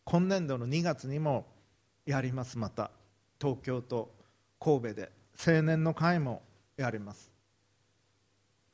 [0.05, 1.47] 今年度の2月にも
[2.07, 2.93] やりますまた
[3.41, 4.15] 東京と
[4.61, 5.13] 神戸で
[5.45, 6.43] 青年の会も
[6.77, 7.31] やります。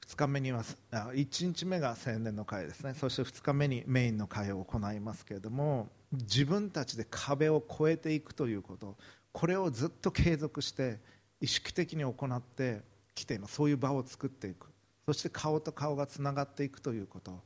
[0.08, 2.94] 2日目には1日目が青年の会ですね。
[2.94, 8.96] そして2日目にメインの会を行いますけれども自分たちで壁を越えていくということ
[9.32, 10.98] これをずっと継続して
[11.40, 12.82] 意識的に行って
[13.14, 13.54] きています。
[13.54, 14.66] そういう場を作っていく。
[15.06, 17.42] そして顔と顔がつながっていくということ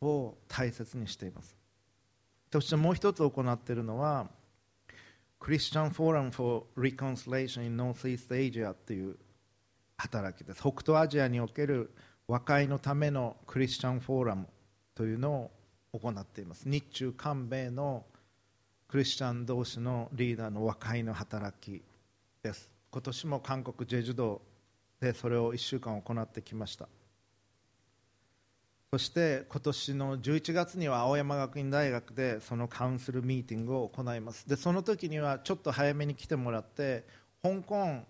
[0.00, 1.56] を大切にしています。
[2.52, 4.28] そしてもう一つ行っているのは
[5.38, 9.16] Christian Forum for Reconciliation in Northeast Asia っていう
[10.00, 11.90] 働きです北東アジアにおける
[12.26, 14.46] 和解のためのクリスチャンフォーラム
[14.94, 15.50] というの
[15.92, 16.68] を行っています。
[16.68, 18.04] 日中韓米の
[18.86, 21.82] クリスチャン同士のリーダーの和解の働き
[22.42, 22.70] です。
[22.92, 24.42] 今年も韓国ジェジュ道
[25.00, 26.88] でそれを1週間行ってきました。
[28.92, 34.48] そして今年の11月には青山学院大学でそのカウンスルミーティングを行います。
[34.48, 37.04] でその時にはちょっと早めに来てもらって
[37.42, 38.04] 香港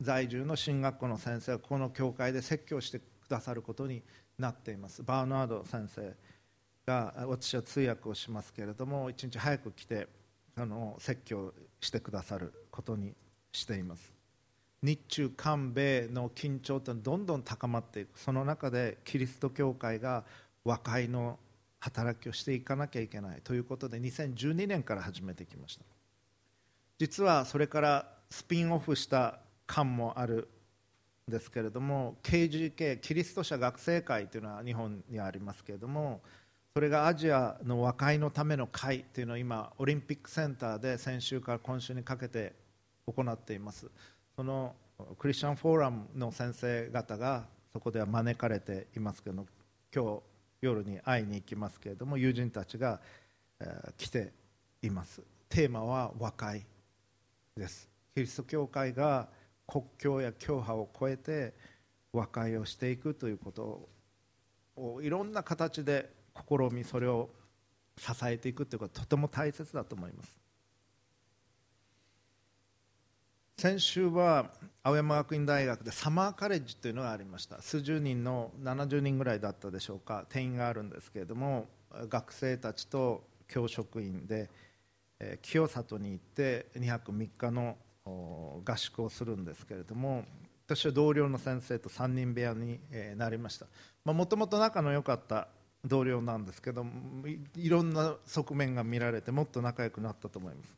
[0.00, 4.02] 在住の進学校の先生がこの教会で説教してくださることに
[4.38, 5.02] なっています。
[5.02, 6.14] バーナード先生
[6.86, 10.08] が私は通訳をしますけれども一日早く来て
[10.56, 13.14] あの説教してくださることに
[13.52, 14.12] しています。
[14.82, 20.24] 日中韓米の緊張とどんどん高まっていくその中でキリスト教会が
[20.64, 21.38] 和解の
[21.80, 25.84] 働きをしていかなきゃいけないということで2012年から始めてきました。
[26.98, 30.48] 実はそれからスピンオフした感もある
[31.28, 36.20] んですけれども KGK キリスト者学生会というのは日本にありますけれども
[36.74, 42.54] それがアジアの和解のための会というのを今オリンピックセンターで先週から今週にかけて
[43.06, 43.90] 行っています。
[44.34, 44.74] その
[45.18, 49.46] クリスチャンフォーラムの先生方がそこでは招かれていますけど
[49.94, 50.22] 今日
[50.60, 53.00] 夜に会いに行きますけれども友人たちが、
[53.60, 54.32] えー、来て
[54.82, 55.20] います。
[55.48, 56.64] テーマは和解
[57.56, 57.88] です。
[58.14, 59.28] キリスト教会が
[59.68, 61.52] 国境や教派を超えて
[62.12, 63.88] 和解をしていくということ
[64.76, 67.28] をいろんな形で試みそれを
[67.98, 70.38] 支えていくということはとても大切だと思います。
[73.58, 74.52] 先週は
[74.84, 77.60] 青山学院大学でサマーカレッジというのがありました。
[77.60, 80.24] 数十人の70人ぐらいだったでしょうか。
[80.30, 81.66] 定員があるんですけれども
[82.08, 84.48] 学生たちと教職員で
[85.42, 87.76] 清里に行って2泊3日の
[88.64, 90.24] 合宿をするんですけれども
[90.66, 92.78] 私は同僚の先生と3人部屋に
[93.16, 93.66] なりました。
[94.04, 95.48] もともと仲の良かった
[95.84, 96.84] 同僚なんですけど
[97.56, 100.76] いろんな側面が見られてもっと仲良くなったと思います。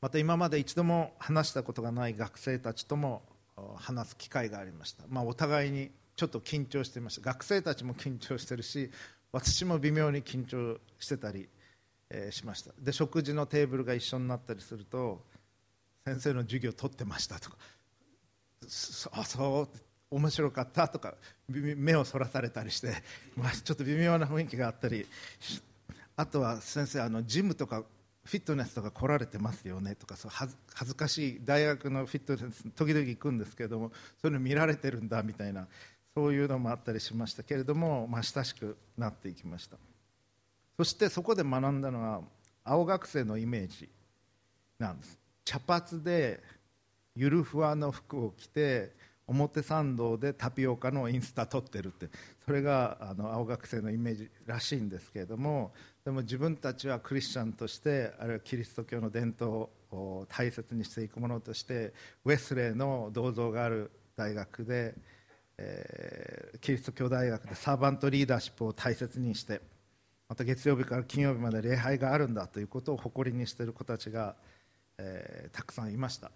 [0.00, 3.22] また今まで一度も話したことがない学生たちとも
[3.76, 7.22] 話す機会がありました、まあ、お互いにちょっと緊張していました。
[7.22, 8.90] 学生たちも緊張してるし
[9.32, 11.48] 私も微妙に緊張してたり、
[12.30, 12.72] しました。
[12.78, 15.22] で食事のテーブルが一緒になったりすると
[16.04, 17.56] 先生の授業を取ってましたとか。
[19.12, 19.68] あそう
[20.10, 21.14] 面白かったとか
[21.48, 22.92] 目をそらされたりして、
[23.36, 25.06] まあ、ちょっと微妙な雰囲気があったり。
[26.16, 27.82] あとは先生あのジムとか
[28.24, 35.66] フィットネスとか来られてますよねとかそう恥ずかしい大学のフィットネス時々行くんですけれどもそういうの見られてるんだみたいな
[36.14, 39.76] そういうのもあったりしましたけれども、まあ、親しくなっていきました。
[40.76, 42.20] そしてそこで学んだのは
[42.64, 43.88] 青学生のイメージ
[44.78, 45.19] なんです。
[45.50, 46.40] 茶髪で
[47.16, 48.92] ゆるふわの服を着て
[49.26, 52.08] 表参道でタピオカのインスタ撮ってるって
[52.44, 55.72] それがあの青学生のイメージらしいんですけれども
[56.04, 64.94] でも自分たちはクリスチャンとしてあるいはキリスト教の伝統を大切にしていくものとしてウェスレーの銅像がある大学で、
[65.58, 69.60] えー、キリスト教大学でサーバントリーダーシップを大切にして
[70.28, 74.36] また月曜日から金曜日まで礼拝があるんだということを誇りにしている子たちが、
[75.02, 76.30] えー、たくさんいました。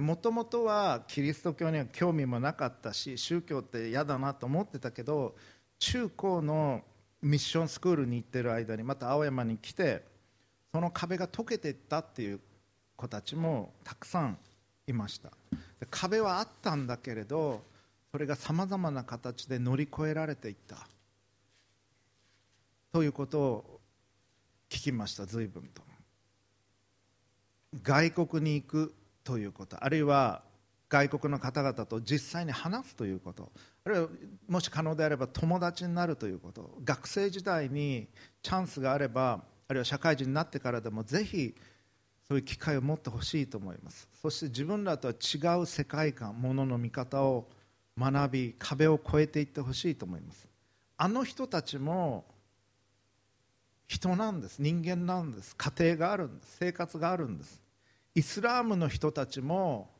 [0.00, 5.34] もともとはキリスト教には興味もなかったし宗教って嫌だなと思ってたけど
[5.78, 6.82] 中高の
[7.20, 10.02] ミッションスクールに行ってる間にまた青山に来て
[10.72, 12.40] その壁が解けていったっていう
[12.96, 14.38] 子たちもたくさん
[14.86, 15.30] いました。
[15.78, 17.62] で壁はあったんだけれど
[18.12, 20.76] それがさまざまな形で乗り越えられていった。
[22.92, 23.80] ということを
[24.70, 25.91] 聞きました随分と。
[27.82, 30.42] 外国に行くということあるいは
[30.88, 33.50] 外国の方々と実際に話すということ
[33.84, 34.08] あるいは
[34.48, 38.08] もし可能であれば友達になるということ学生時代に
[38.42, 41.54] チャンスがあればあるいは社会人になってからでもぜひ
[42.28, 44.08] そういう機会を持ってほしいと思います。
[44.20, 47.48] そして自分らとは違う世界観ものの見方を
[47.98, 50.46] 学び壁を越えていってほしいと思います。
[50.96, 52.24] あの人たちも
[53.88, 54.60] 人なんです。
[54.60, 55.54] 人間なんです。
[55.56, 56.56] 家庭があるんです。
[56.58, 57.61] 生活があるんです。
[58.14, 59.90] イスラームの人たちも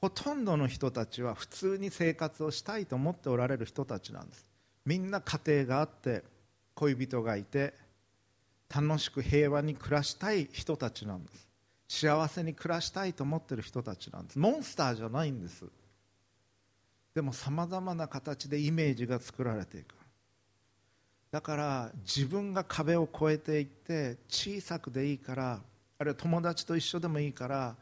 [0.00, 4.46] ほとんどの人たちは普通に生活をしたいと思っておられる人たちなんです。
[4.86, 6.22] みんな家庭があって
[6.74, 7.74] 恋人がいて
[8.74, 11.48] 楽しく平和に暮らしたい人たちなんです。
[11.88, 14.38] 幸せに暮らしたいと思ってる人たちなんです。
[14.38, 15.64] モンスターじゃないんです。
[17.14, 19.94] でもさまざまな形でイメージが作られていく。
[21.30, 25.60] だから自分が壁を越えていって小さくでいいから
[25.98, 27.74] あるいは友達と一緒でもいいから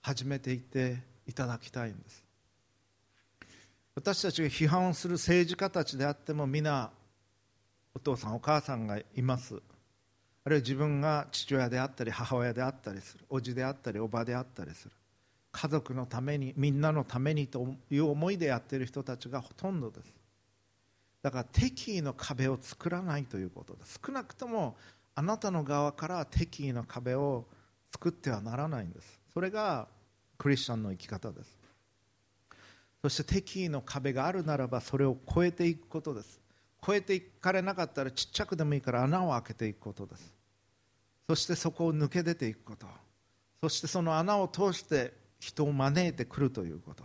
[0.00, 2.24] 始めていっていただきたいんです。
[3.94, 6.90] 私たちが批判をする政治家たちであっても皆
[7.94, 9.60] お父さんお母さんがいます。
[10.44, 13.24] あるいは自分が父親であったり母親であったりする。
[13.28, 14.92] 叔父であったりおばであったりする。
[15.52, 20.14] 家族のためにみんなのためにという思いでやっている人たちがほとんどです。
[21.22, 24.00] だから敵意の壁を作らないということです。
[24.06, 24.76] 少なくとも
[25.16, 27.46] あなたの側から敵意の壁を
[27.90, 29.18] 作ってはならないんです。
[29.32, 29.88] それが
[30.36, 31.58] クリスチャンの生き方です。
[33.02, 36.38] そして敵意の壁があるならばそれを越えていくことです。
[36.82, 40.34] 越えていかれなかったらちっちゃくでもいいから穴を開けていくことです。
[41.26, 42.86] そしてそこを抜け出ていくこと。
[43.62, 47.04] そしてその穴を通して人を招いてくるということ。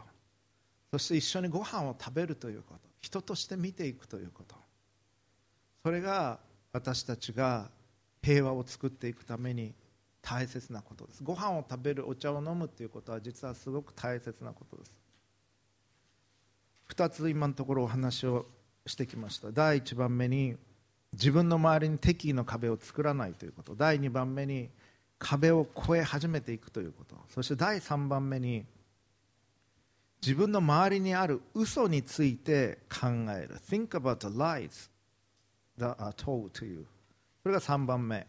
[0.91, 2.82] そして一緒にご飯を食べるということ。
[2.99, 4.55] 人として見ていくということ。
[5.84, 6.39] それが
[6.74, 7.70] 私たちが
[8.22, 9.74] 平和を作っていくために
[10.22, 11.24] 大切なことです。
[11.24, 14.92] ご飯を食べるお茶を飲むということは実はすごく大切なことです。
[16.90, 18.46] 2つ今のところお話を
[18.86, 19.52] してきました。
[19.52, 20.56] 第1番目に
[21.14, 23.76] 自分の周りに敵意の壁を作らないということ。
[23.76, 24.70] 第2番目に
[25.18, 27.16] 壁を越え始めていくということ。
[27.30, 28.66] そして第3番目に
[30.22, 33.58] 自分の周りにある嘘について考える。
[33.68, 34.90] Think about the lies
[35.80, 36.86] that are told to you.
[37.44, 38.28] それが3番目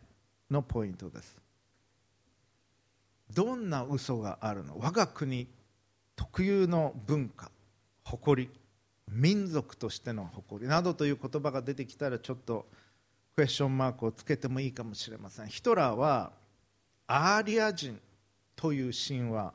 [0.51, 1.37] のポイントです。
[3.35, 4.79] どんな嘘があるの？
[4.79, 5.49] 我が国
[6.17, 7.51] 特有の文化
[8.05, 8.51] 誇り
[9.11, 12.67] 民族としての誇りなどという言葉が出てきたらちょっと
[13.35, 15.49] クエスチョンマークをつけてもいいかもしれません。
[15.49, 16.33] ヒトラーは
[17.07, 17.99] アーリア人
[18.55, 19.55] という神話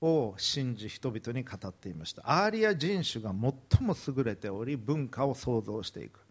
[0.00, 2.22] を信じ人々に語っていました。
[2.24, 6.21] アーリア人種が最も優れており文化を創造していく。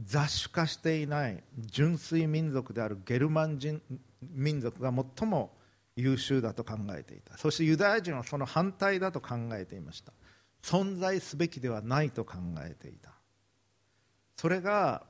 [0.00, 3.82] 雑種化していない純粋民族であるゲルマン人
[4.34, 5.52] 民族が最も
[5.96, 7.36] 優秀だと考えていた。
[7.36, 10.12] そしてユダヤ人はその反対だと考えていました。
[10.62, 13.10] 存在すべきではないと考えていた。
[14.36, 15.04] それが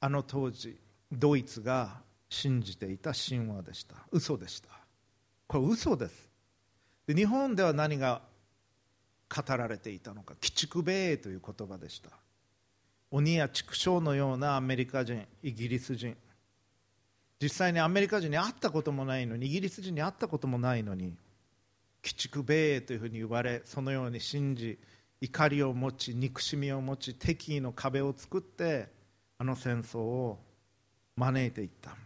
[0.00, 0.78] あの当時
[1.12, 3.96] ドイツが信じていた神話でした。
[4.10, 4.68] 嘘でした。
[5.46, 6.28] これ嘘です。
[7.06, 8.22] で日本では何が
[9.28, 10.34] 語られていたのか。
[10.42, 12.10] 鬼畜米英という言葉でした。
[13.10, 16.16] 鬼や畜生のようなアメリカ人イギリス人。
[17.42, 21.16] 実際にアメリカ人に会ったこともないのにイギリス人に会ったこともないのに鬼
[22.14, 24.78] 畜米英というふうに言われそのように信じ
[25.22, 28.88] 怒りを持ち憎しみを持ち敵意の壁を作って
[29.38, 30.38] あの戦争を
[31.16, 31.96] 招いていった。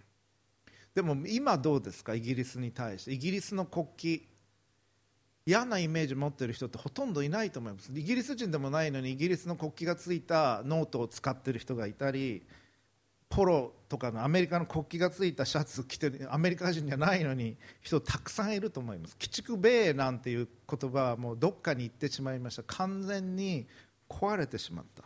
[0.94, 2.14] でも今どうですか？
[2.14, 3.12] イギリスに対して。
[3.12, 3.86] イギリスの国
[4.20, 4.33] 旗
[5.46, 7.90] 嫌なイメージ持ってる人ってほとんどいないと思います。
[7.94, 12.42] イギリス人でもないのにイギリスの国旗がついたノートを使ってる人がいたり
[13.28, 19.16] ポロとかのアメリカの国旗がついたシャツ着てるアメリカ人じゃないのに人たくさんいると思います。
[19.20, 22.62] 鬼畜米なんていう言葉はもうどっかに行ってしまいました。
[22.62, 23.66] 完全に
[24.08, 25.04] 壊れてしまった。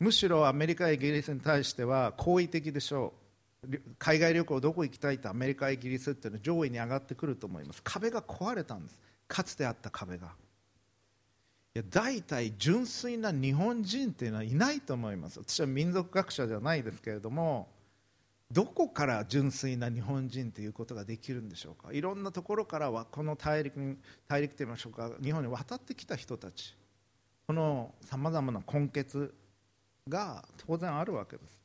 [0.00, 3.23] むしろアメリカやイギリスに対しては好意的でしょう。
[3.98, 7.80] 海外旅行どこ行きたいってアメリカイギリスっていうのは上位に上がってくると思います。
[7.82, 9.00] 壁が壊れたんです。
[9.26, 10.28] かつてあった壁が。
[11.76, 15.40] いや大体純粋な日本人っていうのはいないと思います。
[15.40, 17.68] 私は民族学者じゃないですけれども
[18.52, 21.92] どこから純粋な日本人ということができるんでしょうか。
[21.92, 23.96] いろんなところからはこの大陸に
[24.28, 25.10] 大陸といいましょうか。
[25.20, 26.76] 日本に渡ってきた人たち。
[27.48, 29.34] このさまざまな根血
[30.08, 31.63] が当然あるわけです。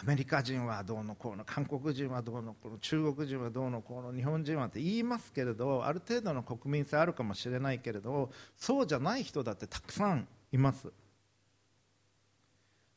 [0.00, 10.88] アメリカ人はどうのこうの韓国人はどうのこうの中国人はどうのこうの日本人はって言いますけれどある程度の国民性あるかもしれないけれどそうじゃない人だってたくさんいます。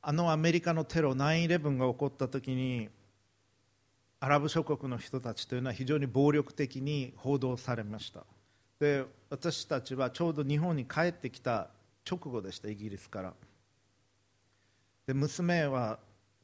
[0.03, 2.89] あのアメリカのテロ9-11が起こった時に
[4.19, 8.23] アラブ諸国の人たちというのは非常に暴力的に報道されました。
[8.79, 11.69] で私たちはちょうど日本に帰ってきた
[12.09, 13.33] 直後でしたイギリスから。
[15.07, 15.97] で娘は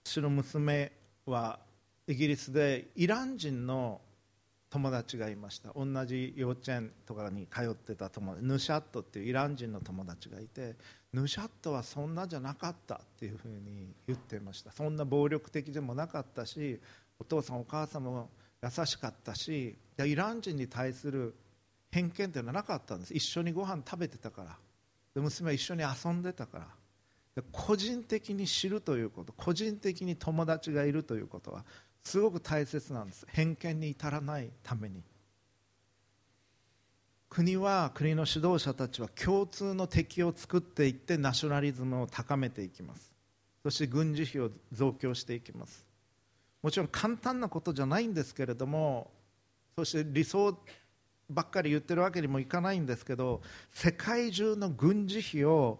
[0.10, 0.94] 私の娘
[1.26, 1.60] は
[2.08, 4.00] イギリスでイラン人の
[4.70, 5.74] 友達がいました。
[5.76, 8.46] 同じ幼稚園とかに通ってた友達。
[8.46, 10.78] ヌシャットっていうイラン人の友達がいて
[11.12, 14.72] ヌシャットはそんなじゃなかったっていうふうに言ってました。
[14.72, 16.80] そんな暴力的でもなかったし
[17.20, 18.30] お父さんお母さんも
[18.64, 21.36] 優しかったしイラン人に対する
[21.92, 23.14] 偏見っていうのはなかったんです。
[23.14, 24.58] 一緒にご飯食べてたから。
[25.14, 26.68] で娘は一緒に遊んでたから。
[27.52, 31.66] 個人的に知るということ個人的に友達がいるということは
[32.04, 33.26] すごく大切なんです。
[33.30, 35.04] 偏見に至らないために。
[37.30, 43.12] 国は国の指導者たちは共通の敵を作っていってナショナリズムを高めていきます。
[43.64, 45.88] そして軍事費を増強していきます。
[46.62, 49.12] もちろん簡単なことじゃないんですけれども
[49.78, 50.58] そして理想
[51.30, 55.80] ばっかり言ってるわけにもいかないんですけど世界中の軍事費を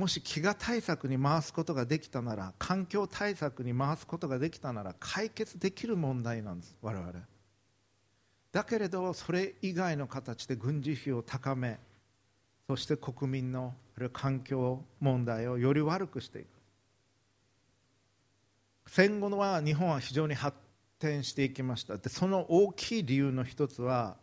[0.00, 7.12] もし飢餓対策に回すことができたなら環境対策に回すことができたなら解決できる問題なんです我々。
[8.50, 11.78] だけれどそれ以外の形で軍事費を高め
[12.66, 13.74] そして国民の
[14.14, 16.46] 環境問題をより悪くしていく。
[18.86, 20.56] 戦後は日本は非常に発
[20.98, 21.98] 展していきました。
[21.98, 24.16] でその大きい理由の一つは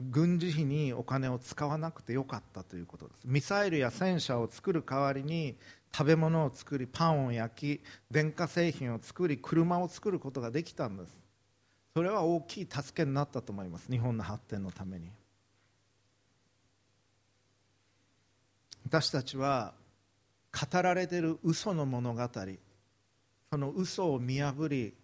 [0.00, 3.20] 軍事費にお金を使わなくてよかったということです。
[3.24, 5.56] ミサイルや戦車を作る代わりに
[5.92, 11.18] 食べ物を作りパンを焼き電化製品を作り車を作ることができたんです。
[11.96, 13.90] それは大きい助けになったと思います。
[13.90, 15.10] 日本の発展のために。
[18.84, 19.74] 私たちは
[20.52, 22.28] 語られている嘘の物語
[23.50, 24.94] その嘘を見破り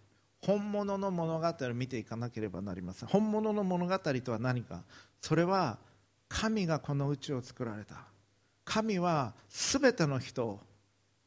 [0.45, 3.09] 本物の物語を見ていかなければなりません。
[3.09, 4.83] 本物の物語とは何か。
[5.19, 5.79] それは
[6.29, 8.05] 神がこの宇宙を作られた。
[8.63, 10.59] 神は全ての人を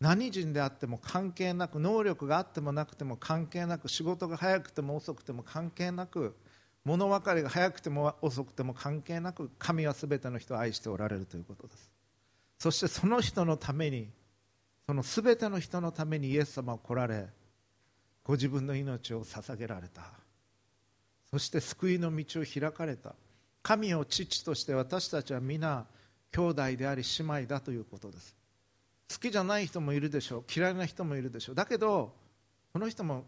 [0.00, 6.36] 何人であっても関係なく能力があってもなくても関係なく仕事が早くても遅くても関係なく
[6.84, 11.90] 物分かりが早くても遅くても関係なく神は全ての人を愛しておられるということです。
[12.58, 14.08] そしてその人のために
[14.86, 17.26] その全ての人のためにイエス様は来られ
[18.28, 20.02] ご自分の命を捧げられた。
[21.30, 23.14] そして救いの道を開かれた。
[23.62, 25.86] 神を父として私たちは皆
[26.30, 28.36] 兄弟であり姉妹だということです。
[29.10, 30.44] 好きじゃない人もいるでしょう。
[30.54, 31.54] 嫌いな人もいるでしょう。
[31.54, 32.12] だけど
[32.74, 33.24] この人も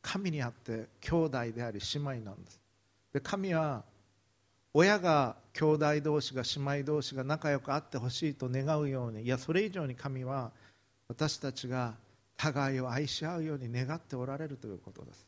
[0.00, 2.58] 神にあって兄弟であり姉妹なんです。
[3.12, 3.84] で神は
[4.72, 10.50] 親が兄弟同士が姉妹同士が仲良くあってほしいと願うようにいやそれ以上に神は
[11.08, 11.92] 私たちが
[12.38, 15.26] 互いを愛し合うように願っておられるということです。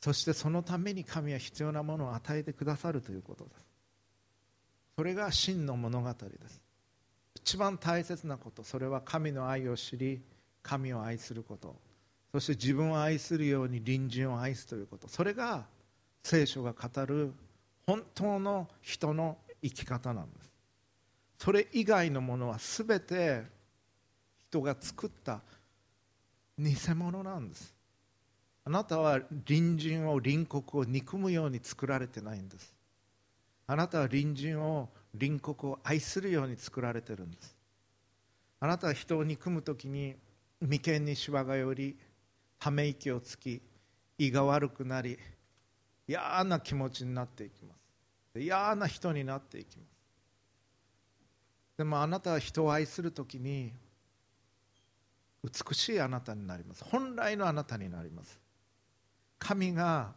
[0.00, 3.66] そしてそのために神は必要なものを与えてくださるということです。
[4.96, 6.60] それが真の物語です。
[7.36, 8.64] 一番大切なこと。
[8.64, 10.20] それは神の愛を知り
[10.62, 11.76] 神を愛すること。
[12.32, 15.06] そして自分を愛するように隣人を愛すということ。
[15.06, 15.64] それが
[16.24, 17.32] 聖書が語る
[17.86, 20.50] 本当の人の生き方なんです。
[21.38, 23.44] それ以外のものは全て
[24.52, 25.40] 人が作った
[26.58, 27.74] 偽物なんです。
[28.64, 32.74] あなたは隣人を隣国を憎むように作られてないんです。
[33.66, 37.56] あなたは隣人を隣国を愛するように作られてるんです。
[38.60, 40.16] あなたは人を憎む時に
[40.60, 41.96] 眉間にしわが寄り
[42.58, 43.62] ため息をつき
[44.18, 45.18] 胃が悪くなり
[46.06, 47.74] 嫌な気持ちになっていきま
[48.34, 48.38] す。
[48.38, 49.88] 嫌な人になっていきます。
[51.78, 53.72] でもあなたは人を愛する時に
[55.42, 56.84] 美しいあなたになります。
[56.84, 58.38] 本来のあなたになります。
[59.38, 60.12] 神が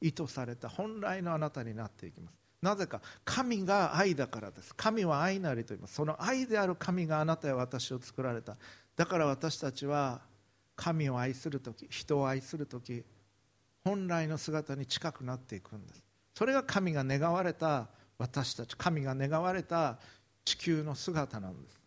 [0.00, 2.34] 意図された本来のあなたになっていきます。
[2.62, 4.74] なぜか神が愛だからです。
[4.74, 5.94] 神は愛なりと言います。
[5.94, 8.56] その愛である神があなたや私を作られた。
[8.96, 10.20] だから私たちは
[10.76, 13.04] 神を愛する時人を愛する時
[13.84, 16.02] 本来の姿に近くなっていくんです。
[16.34, 19.98] それが神が願われた私たち神が願われた
[20.44, 21.80] 地球の姿なんです。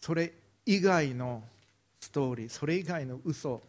[0.00, 0.32] それ
[0.66, 1.42] 以外の
[2.04, 3.62] ストーリーそれ以外の嘘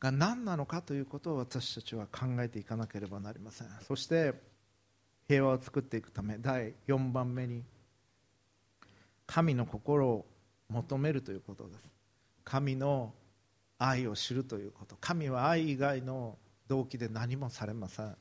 [0.00, 3.68] が何なのかということを私たちは考えていかなければなりません。
[3.86, 4.34] そして
[5.28, 7.62] 平和を作っていくため第4番目に
[9.26, 10.26] 神の心を
[10.68, 11.80] 求めるということです。
[12.44, 13.12] 神の
[13.78, 14.96] 愛を知るということ。
[15.00, 18.16] 神は愛以外の動機で何もされません。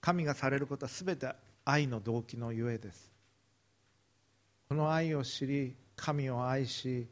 [0.00, 1.28] 神がされることは全て
[1.64, 3.10] 愛の動機のゆえです。
[4.68, 7.08] この愛を知り神を愛し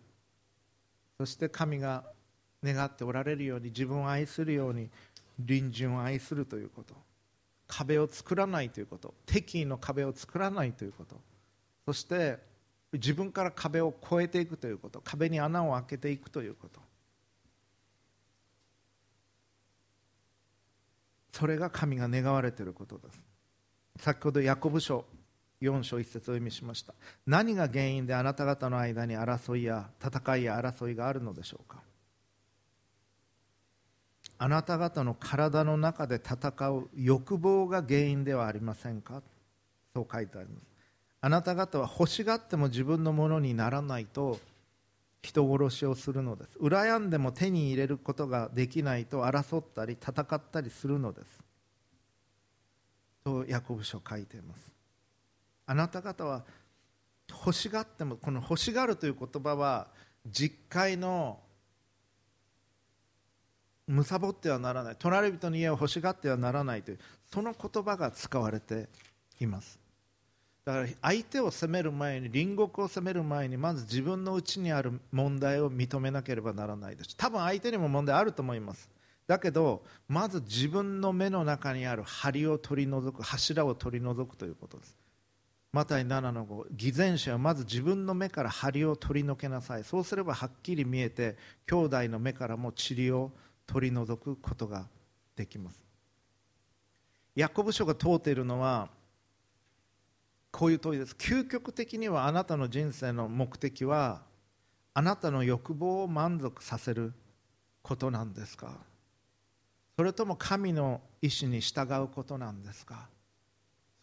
[1.18, 2.04] そして神が
[2.62, 4.88] 願っておられるように自分を愛するように
[5.44, 6.94] 隣人を愛するということ。
[7.66, 9.12] 壁を作らないということ。
[9.26, 11.20] 敵意の壁を作らないということ。
[11.86, 12.38] そして
[12.92, 15.00] 自分から壁を越えていくということ。
[15.00, 16.80] 壁に穴を開けていくということ。
[21.32, 23.20] それが神が願われていることです。
[23.98, 25.04] 先ほどヤコブ書
[25.60, 26.94] 4章1節を読みしました。
[27.26, 31.82] 何が原因であなた方の間に争いや戦いや争いがあるのでしょうか？
[34.38, 39.22] あなた方の体の中で戦う欲望が原因ではありませんか？
[39.94, 40.62] そう書いてあります。
[41.20, 44.38] あなた方は欲しがっても自分のものにならないと
[45.22, 46.56] 人殺しをするのです。
[46.60, 51.40] 羨んでも手に入れることができないと争ったり戦ったりするのです。
[53.24, 54.77] とヤコブ書書いています。
[55.68, 56.44] あなた方は
[57.30, 59.88] 欲しがってもこの欲しがるという言葉は
[60.26, 61.38] 実会の
[63.86, 64.96] むさぼってはならない。
[64.98, 66.98] 隣人の家を欲しがってはならないという
[67.30, 68.88] その言葉が使われて
[69.40, 69.78] います。
[70.64, 77.14] だから相手を責める前に隣国を責める前にまず自分の内にある問題を認めなければならないです。
[77.14, 78.88] 多分相手にも問題あると思います。
[79.26, 84.97] だけどまず自分の目の中にある梁を取り除く柱を取り除くということです。
[85.72, 89.84] マタイ7の5偽善者はまず自分の目から梁を取り除けなさい。
[89.84, 93.32] そうすればはっきり見えて兄弟の目からも塵を
[93.66, 94.88] 取り除くことが
[95.36, 95.82] できます。
[97.36, 98.88] ヤコブ書が問うているのは
[100.50, 101.14] こういう問いです。
[101.14, 104.22] 究極的にはあなたの人生の目的は
[104.94, 107.12] あなたの欲望を満足させる
[107.82, 108.72] ことなんですか？
[109.96, 113.08] それとも神の意志に従うことなんですか？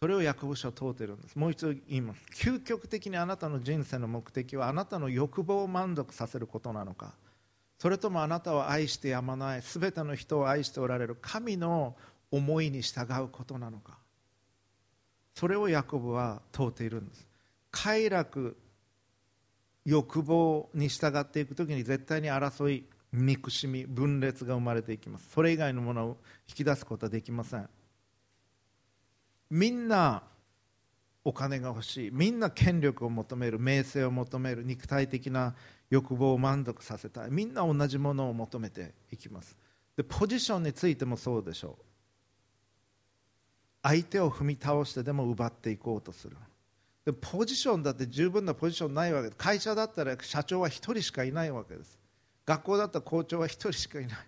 [0.00, 1.36] それをヤコブ書は問うているんです。
[1.36, 2.22] もう一度言います。
[2.34, 7.14] 究極的にあなたの人生の目的はあなたの欲望を満足させることなのか。
[7.78, 11.96] それともあなたを愛してやまない全ての人を愛しておられる神の
[12.30, 13.98] 思いに従うことなのか。
[15.34, 17.26] それをヤコブは問うているんです。
[17.70, 18.56] 快楽
[19.84, 25.30] 欲望に従っていく時に絶対に争い憎しみ分裂が生まれていきます。
[25.30, 26.16] それ以外のものを
[26.48, 27.68] 引き出すことはできません。
[29.50, 30.22] みんな
[31.24, 32.10] お金が欲しい。
[32.12, 33.58] みんな権力を求める。
[33.58, 34.62] 名声を求める。
[34.62, 35.54] 肉体的な
[35.90, 37.30] 欲望を満足させたい。
[37.30, 39.56] みんな同じものを求めていきます。
[39.96, 41.84] でポジションについてもそうでしょう。
[43.82, 46.36] 相手を踏み倒してでも奪っていこうとする。
[47.04, 49.36] でポジションだって十分なポジションないわけです。
[49.36, 51.98] 会社だったら社長は1人しかいないわけです。
[52.44, 54.18] 学校だったら校長は1人しかいない。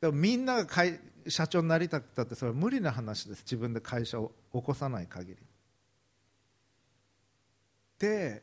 [0.00, 0.98] でもみんなが会
[1.28, 3.42] 社長になりたくたってそれは無理な話です。
[3.42, 5.36] 自分で会社を起こさない限り。
[7.98, 8.42] で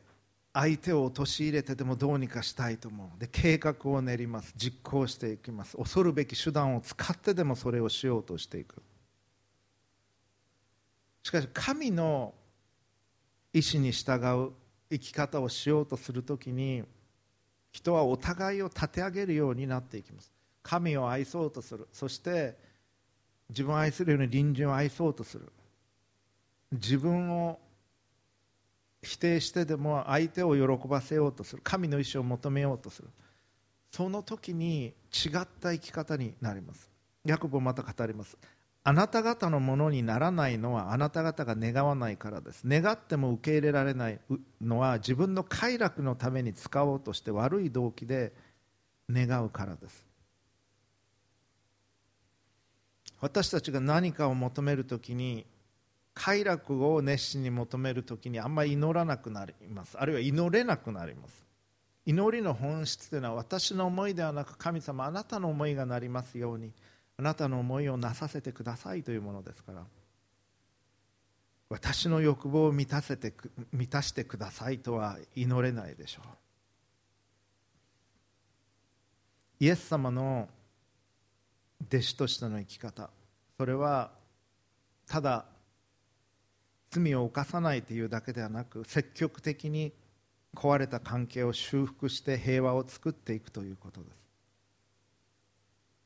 [0.52, 3.20] 相手を陥れてでもどうにかしたいと思う。
[3.20, 4.54] で計画を練ります。
[4.56, 5.76] 実行していきます。
[5.76, 8.80] 恐るべき手段を使ってでもそれをしようとしていく。
[11.24, 12.32] しかし神の
[13.52, 14.52] 意志に従う
[14.90, 16.84] 生き方をしようとするときに
[17.72, 20.37] 人はお互いを立て上げるようになっていきます。
[20.68, 21.88] 神を愛そうとする。
[21.94, 22.54] そして
[23.48, 25.50] 自分を愛するように隣人を愛そうとする。
[26.72, 27.58] 自分を
[29.02, 31.62] 否定してでも相手を喜ばせようとする。
[31.64, 33.08] 神の意志を求めようとする。
[33.90, 36.90] その時に違った生き方になります。
[37.24, 38.36] ヤコブまた語ります。
[38.84, 42.64] あなた方のものにならないのはあなた方が願わないからです。
[42.66, 44.20] 願っても受け入れられない
[44.60, 48.34] のは自分の快楽のために使おうとして悪い動機で
[49.10, 50.07] 願うからです。
[53.20, 55.44] 私たちが何かを求めるときに
[56.14, 59.96] 快楽を熱心に求めるときにあんまり祈らなくなります。
[59.98, 61.46] あるいは祈れなくなります。
[62.06, 66.72] 祈りの本質というのは私の思いではなく神様あなたの思いがなりますように
[67.18, 69.84] あなたの思いをなさせてくださいというものですから。
[71.70, 73.34] 私の欲望を満たせて
[73.72, 76.24] 満たしてくださいとは祈れないでしょう。
[79.60, 80.48] イエス様の
[81.86, 83.10] 弟子としての生き方。
[83.56, 84.10] それは
[85.06, 85.46] ただ
[86.90, 89.92] 罪を犯さないというだけではなく積極的に
[90.54, 94.16] 壊れた関係を修復して平和を作っていくということです。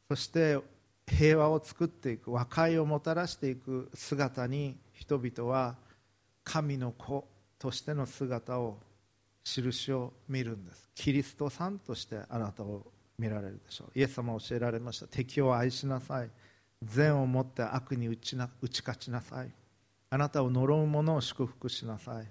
[0.09, 0.59] そして
[1.07, 5.77] 平和を作っていく和解をもたらしていく姿に人々は
[6.45, 7.27] 神の子
[7.59, 8.79] としての姿を
[9.45, 10.91] 印を見るんです。
[10.95, 13.99] キリストさんとしてあなたを見られるでしょう。
[13.99, 15.07] イエス様は教えられました。
[15.07, 16.31] 敵を愛しなさい。
[16.83, 19.51] 善をもって悪に打ちな打ち勝ちなさい。
[20.11, 22.27] あなたを呪う者を祝福しなさい。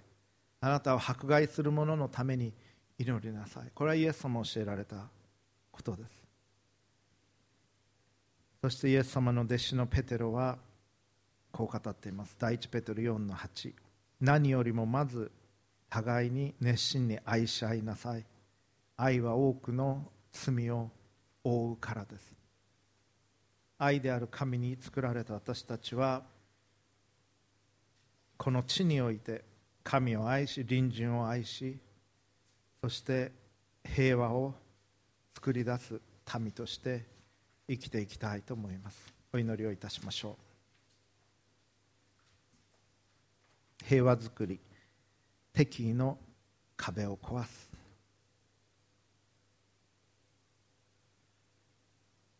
[0.60, 2.54] あなたを迫害する者のために
[2.98, 3.72] 祈りなさい。
[3.74, 5.08] これはイエス様を教えられた
[5.72, 6.10] ことです。
[8.62, 10.58] そしてイエス様の弟子のペテロは
[11.52, 12.36] こう語っています。
[12.38, 13.74] 第一ペテロ4の8
[14.20, 15.32] 何よりもまず
[15.90, 18.26] 互いに熱心に愛し合いなさい。
[18.98, 20.90] 愛は多くの罪を
[21.44, 22.34] 覆うからです。
[23.78, 26.22] 愛である神に作られた私たちは
[28.38, 29.44] この地において
[29.84, 31.80] 神を愛し隣人を愛し
[32.82, 33.32] そして
[33.84, 34.54] 平和を
[35.34, 36.00] 作り出す
[36.40, 37.06] 民として
[37.68, 39.14] 生きていきたいと思います。
[39.34, 40.38] お祈りをいたしましょ
[43.82, 43.86] う。
[43.86, 44.60] 平和づくり
[45.54, 46.18] 敵意の
[46.78, 47.71] 壁を壊す。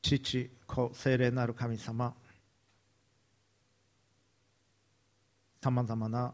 [0.02, 2.14] 父子精霊なる神様
[5.64, 6.34] さまざまな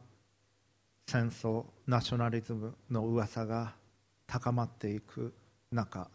[1.05, 3.73] 戦争ナショナリズムの噂が
[4.25, 5.33] 高まっていく
[5.71, 6.09] 中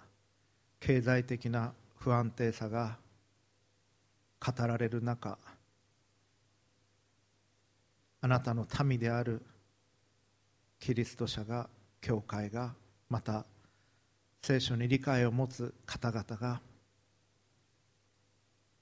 [0.80, 2.98] 経済的な不安定さが
[4.40, 5.38] 語られる中
[8.22, 9.42] あなたの民である
[10.80, 11.68] キリスト者が
[12.00, 12.74] 教会が
[13.08, 13.44] また
[14.42, 16.60] 聖書に理解を持つ方々が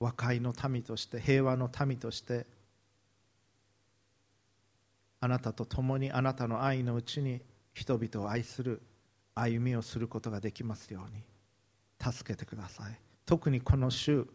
[0.00, 2.46] 和解の民として平和の民として
[5.20, 7.42] あなたと共にあなたの愛のうちに
[7.74, 8.80] 人々を愛する
[9.34, 11.22] 歩みをすることができますように
[12.12, 12.98] 助けてください。
[13.26, 14.26] 特にこの週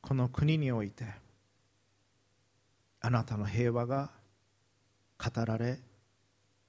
[0.00, 1.04] この国において
[3.00, 4.10] あなたの平和が
[5.18, 5.78] 語られ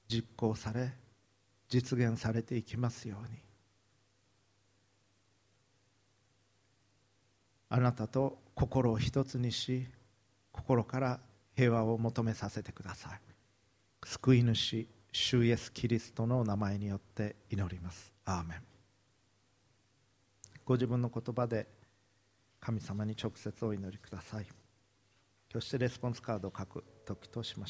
[0.10, 0.92] 実行され
[1.70, 3.47] 実現されていきますように。
[7.70, 9.88] あなたと心を一つにし
[10.52, 11.20] 心から
[11.56, 13.20] 平和を求めさせてください。
[14.06, 18.14] 救い主主イエス・キリストの名前によって祈ります。
[18.26, 18.62] アーメン。
[20.64, 21.68] ご自分の言葉で
[22.60, 24.48] 神様に直接お祈りください。
[25.52, 27.66] そしてレスポンスカードを書く時としましょう。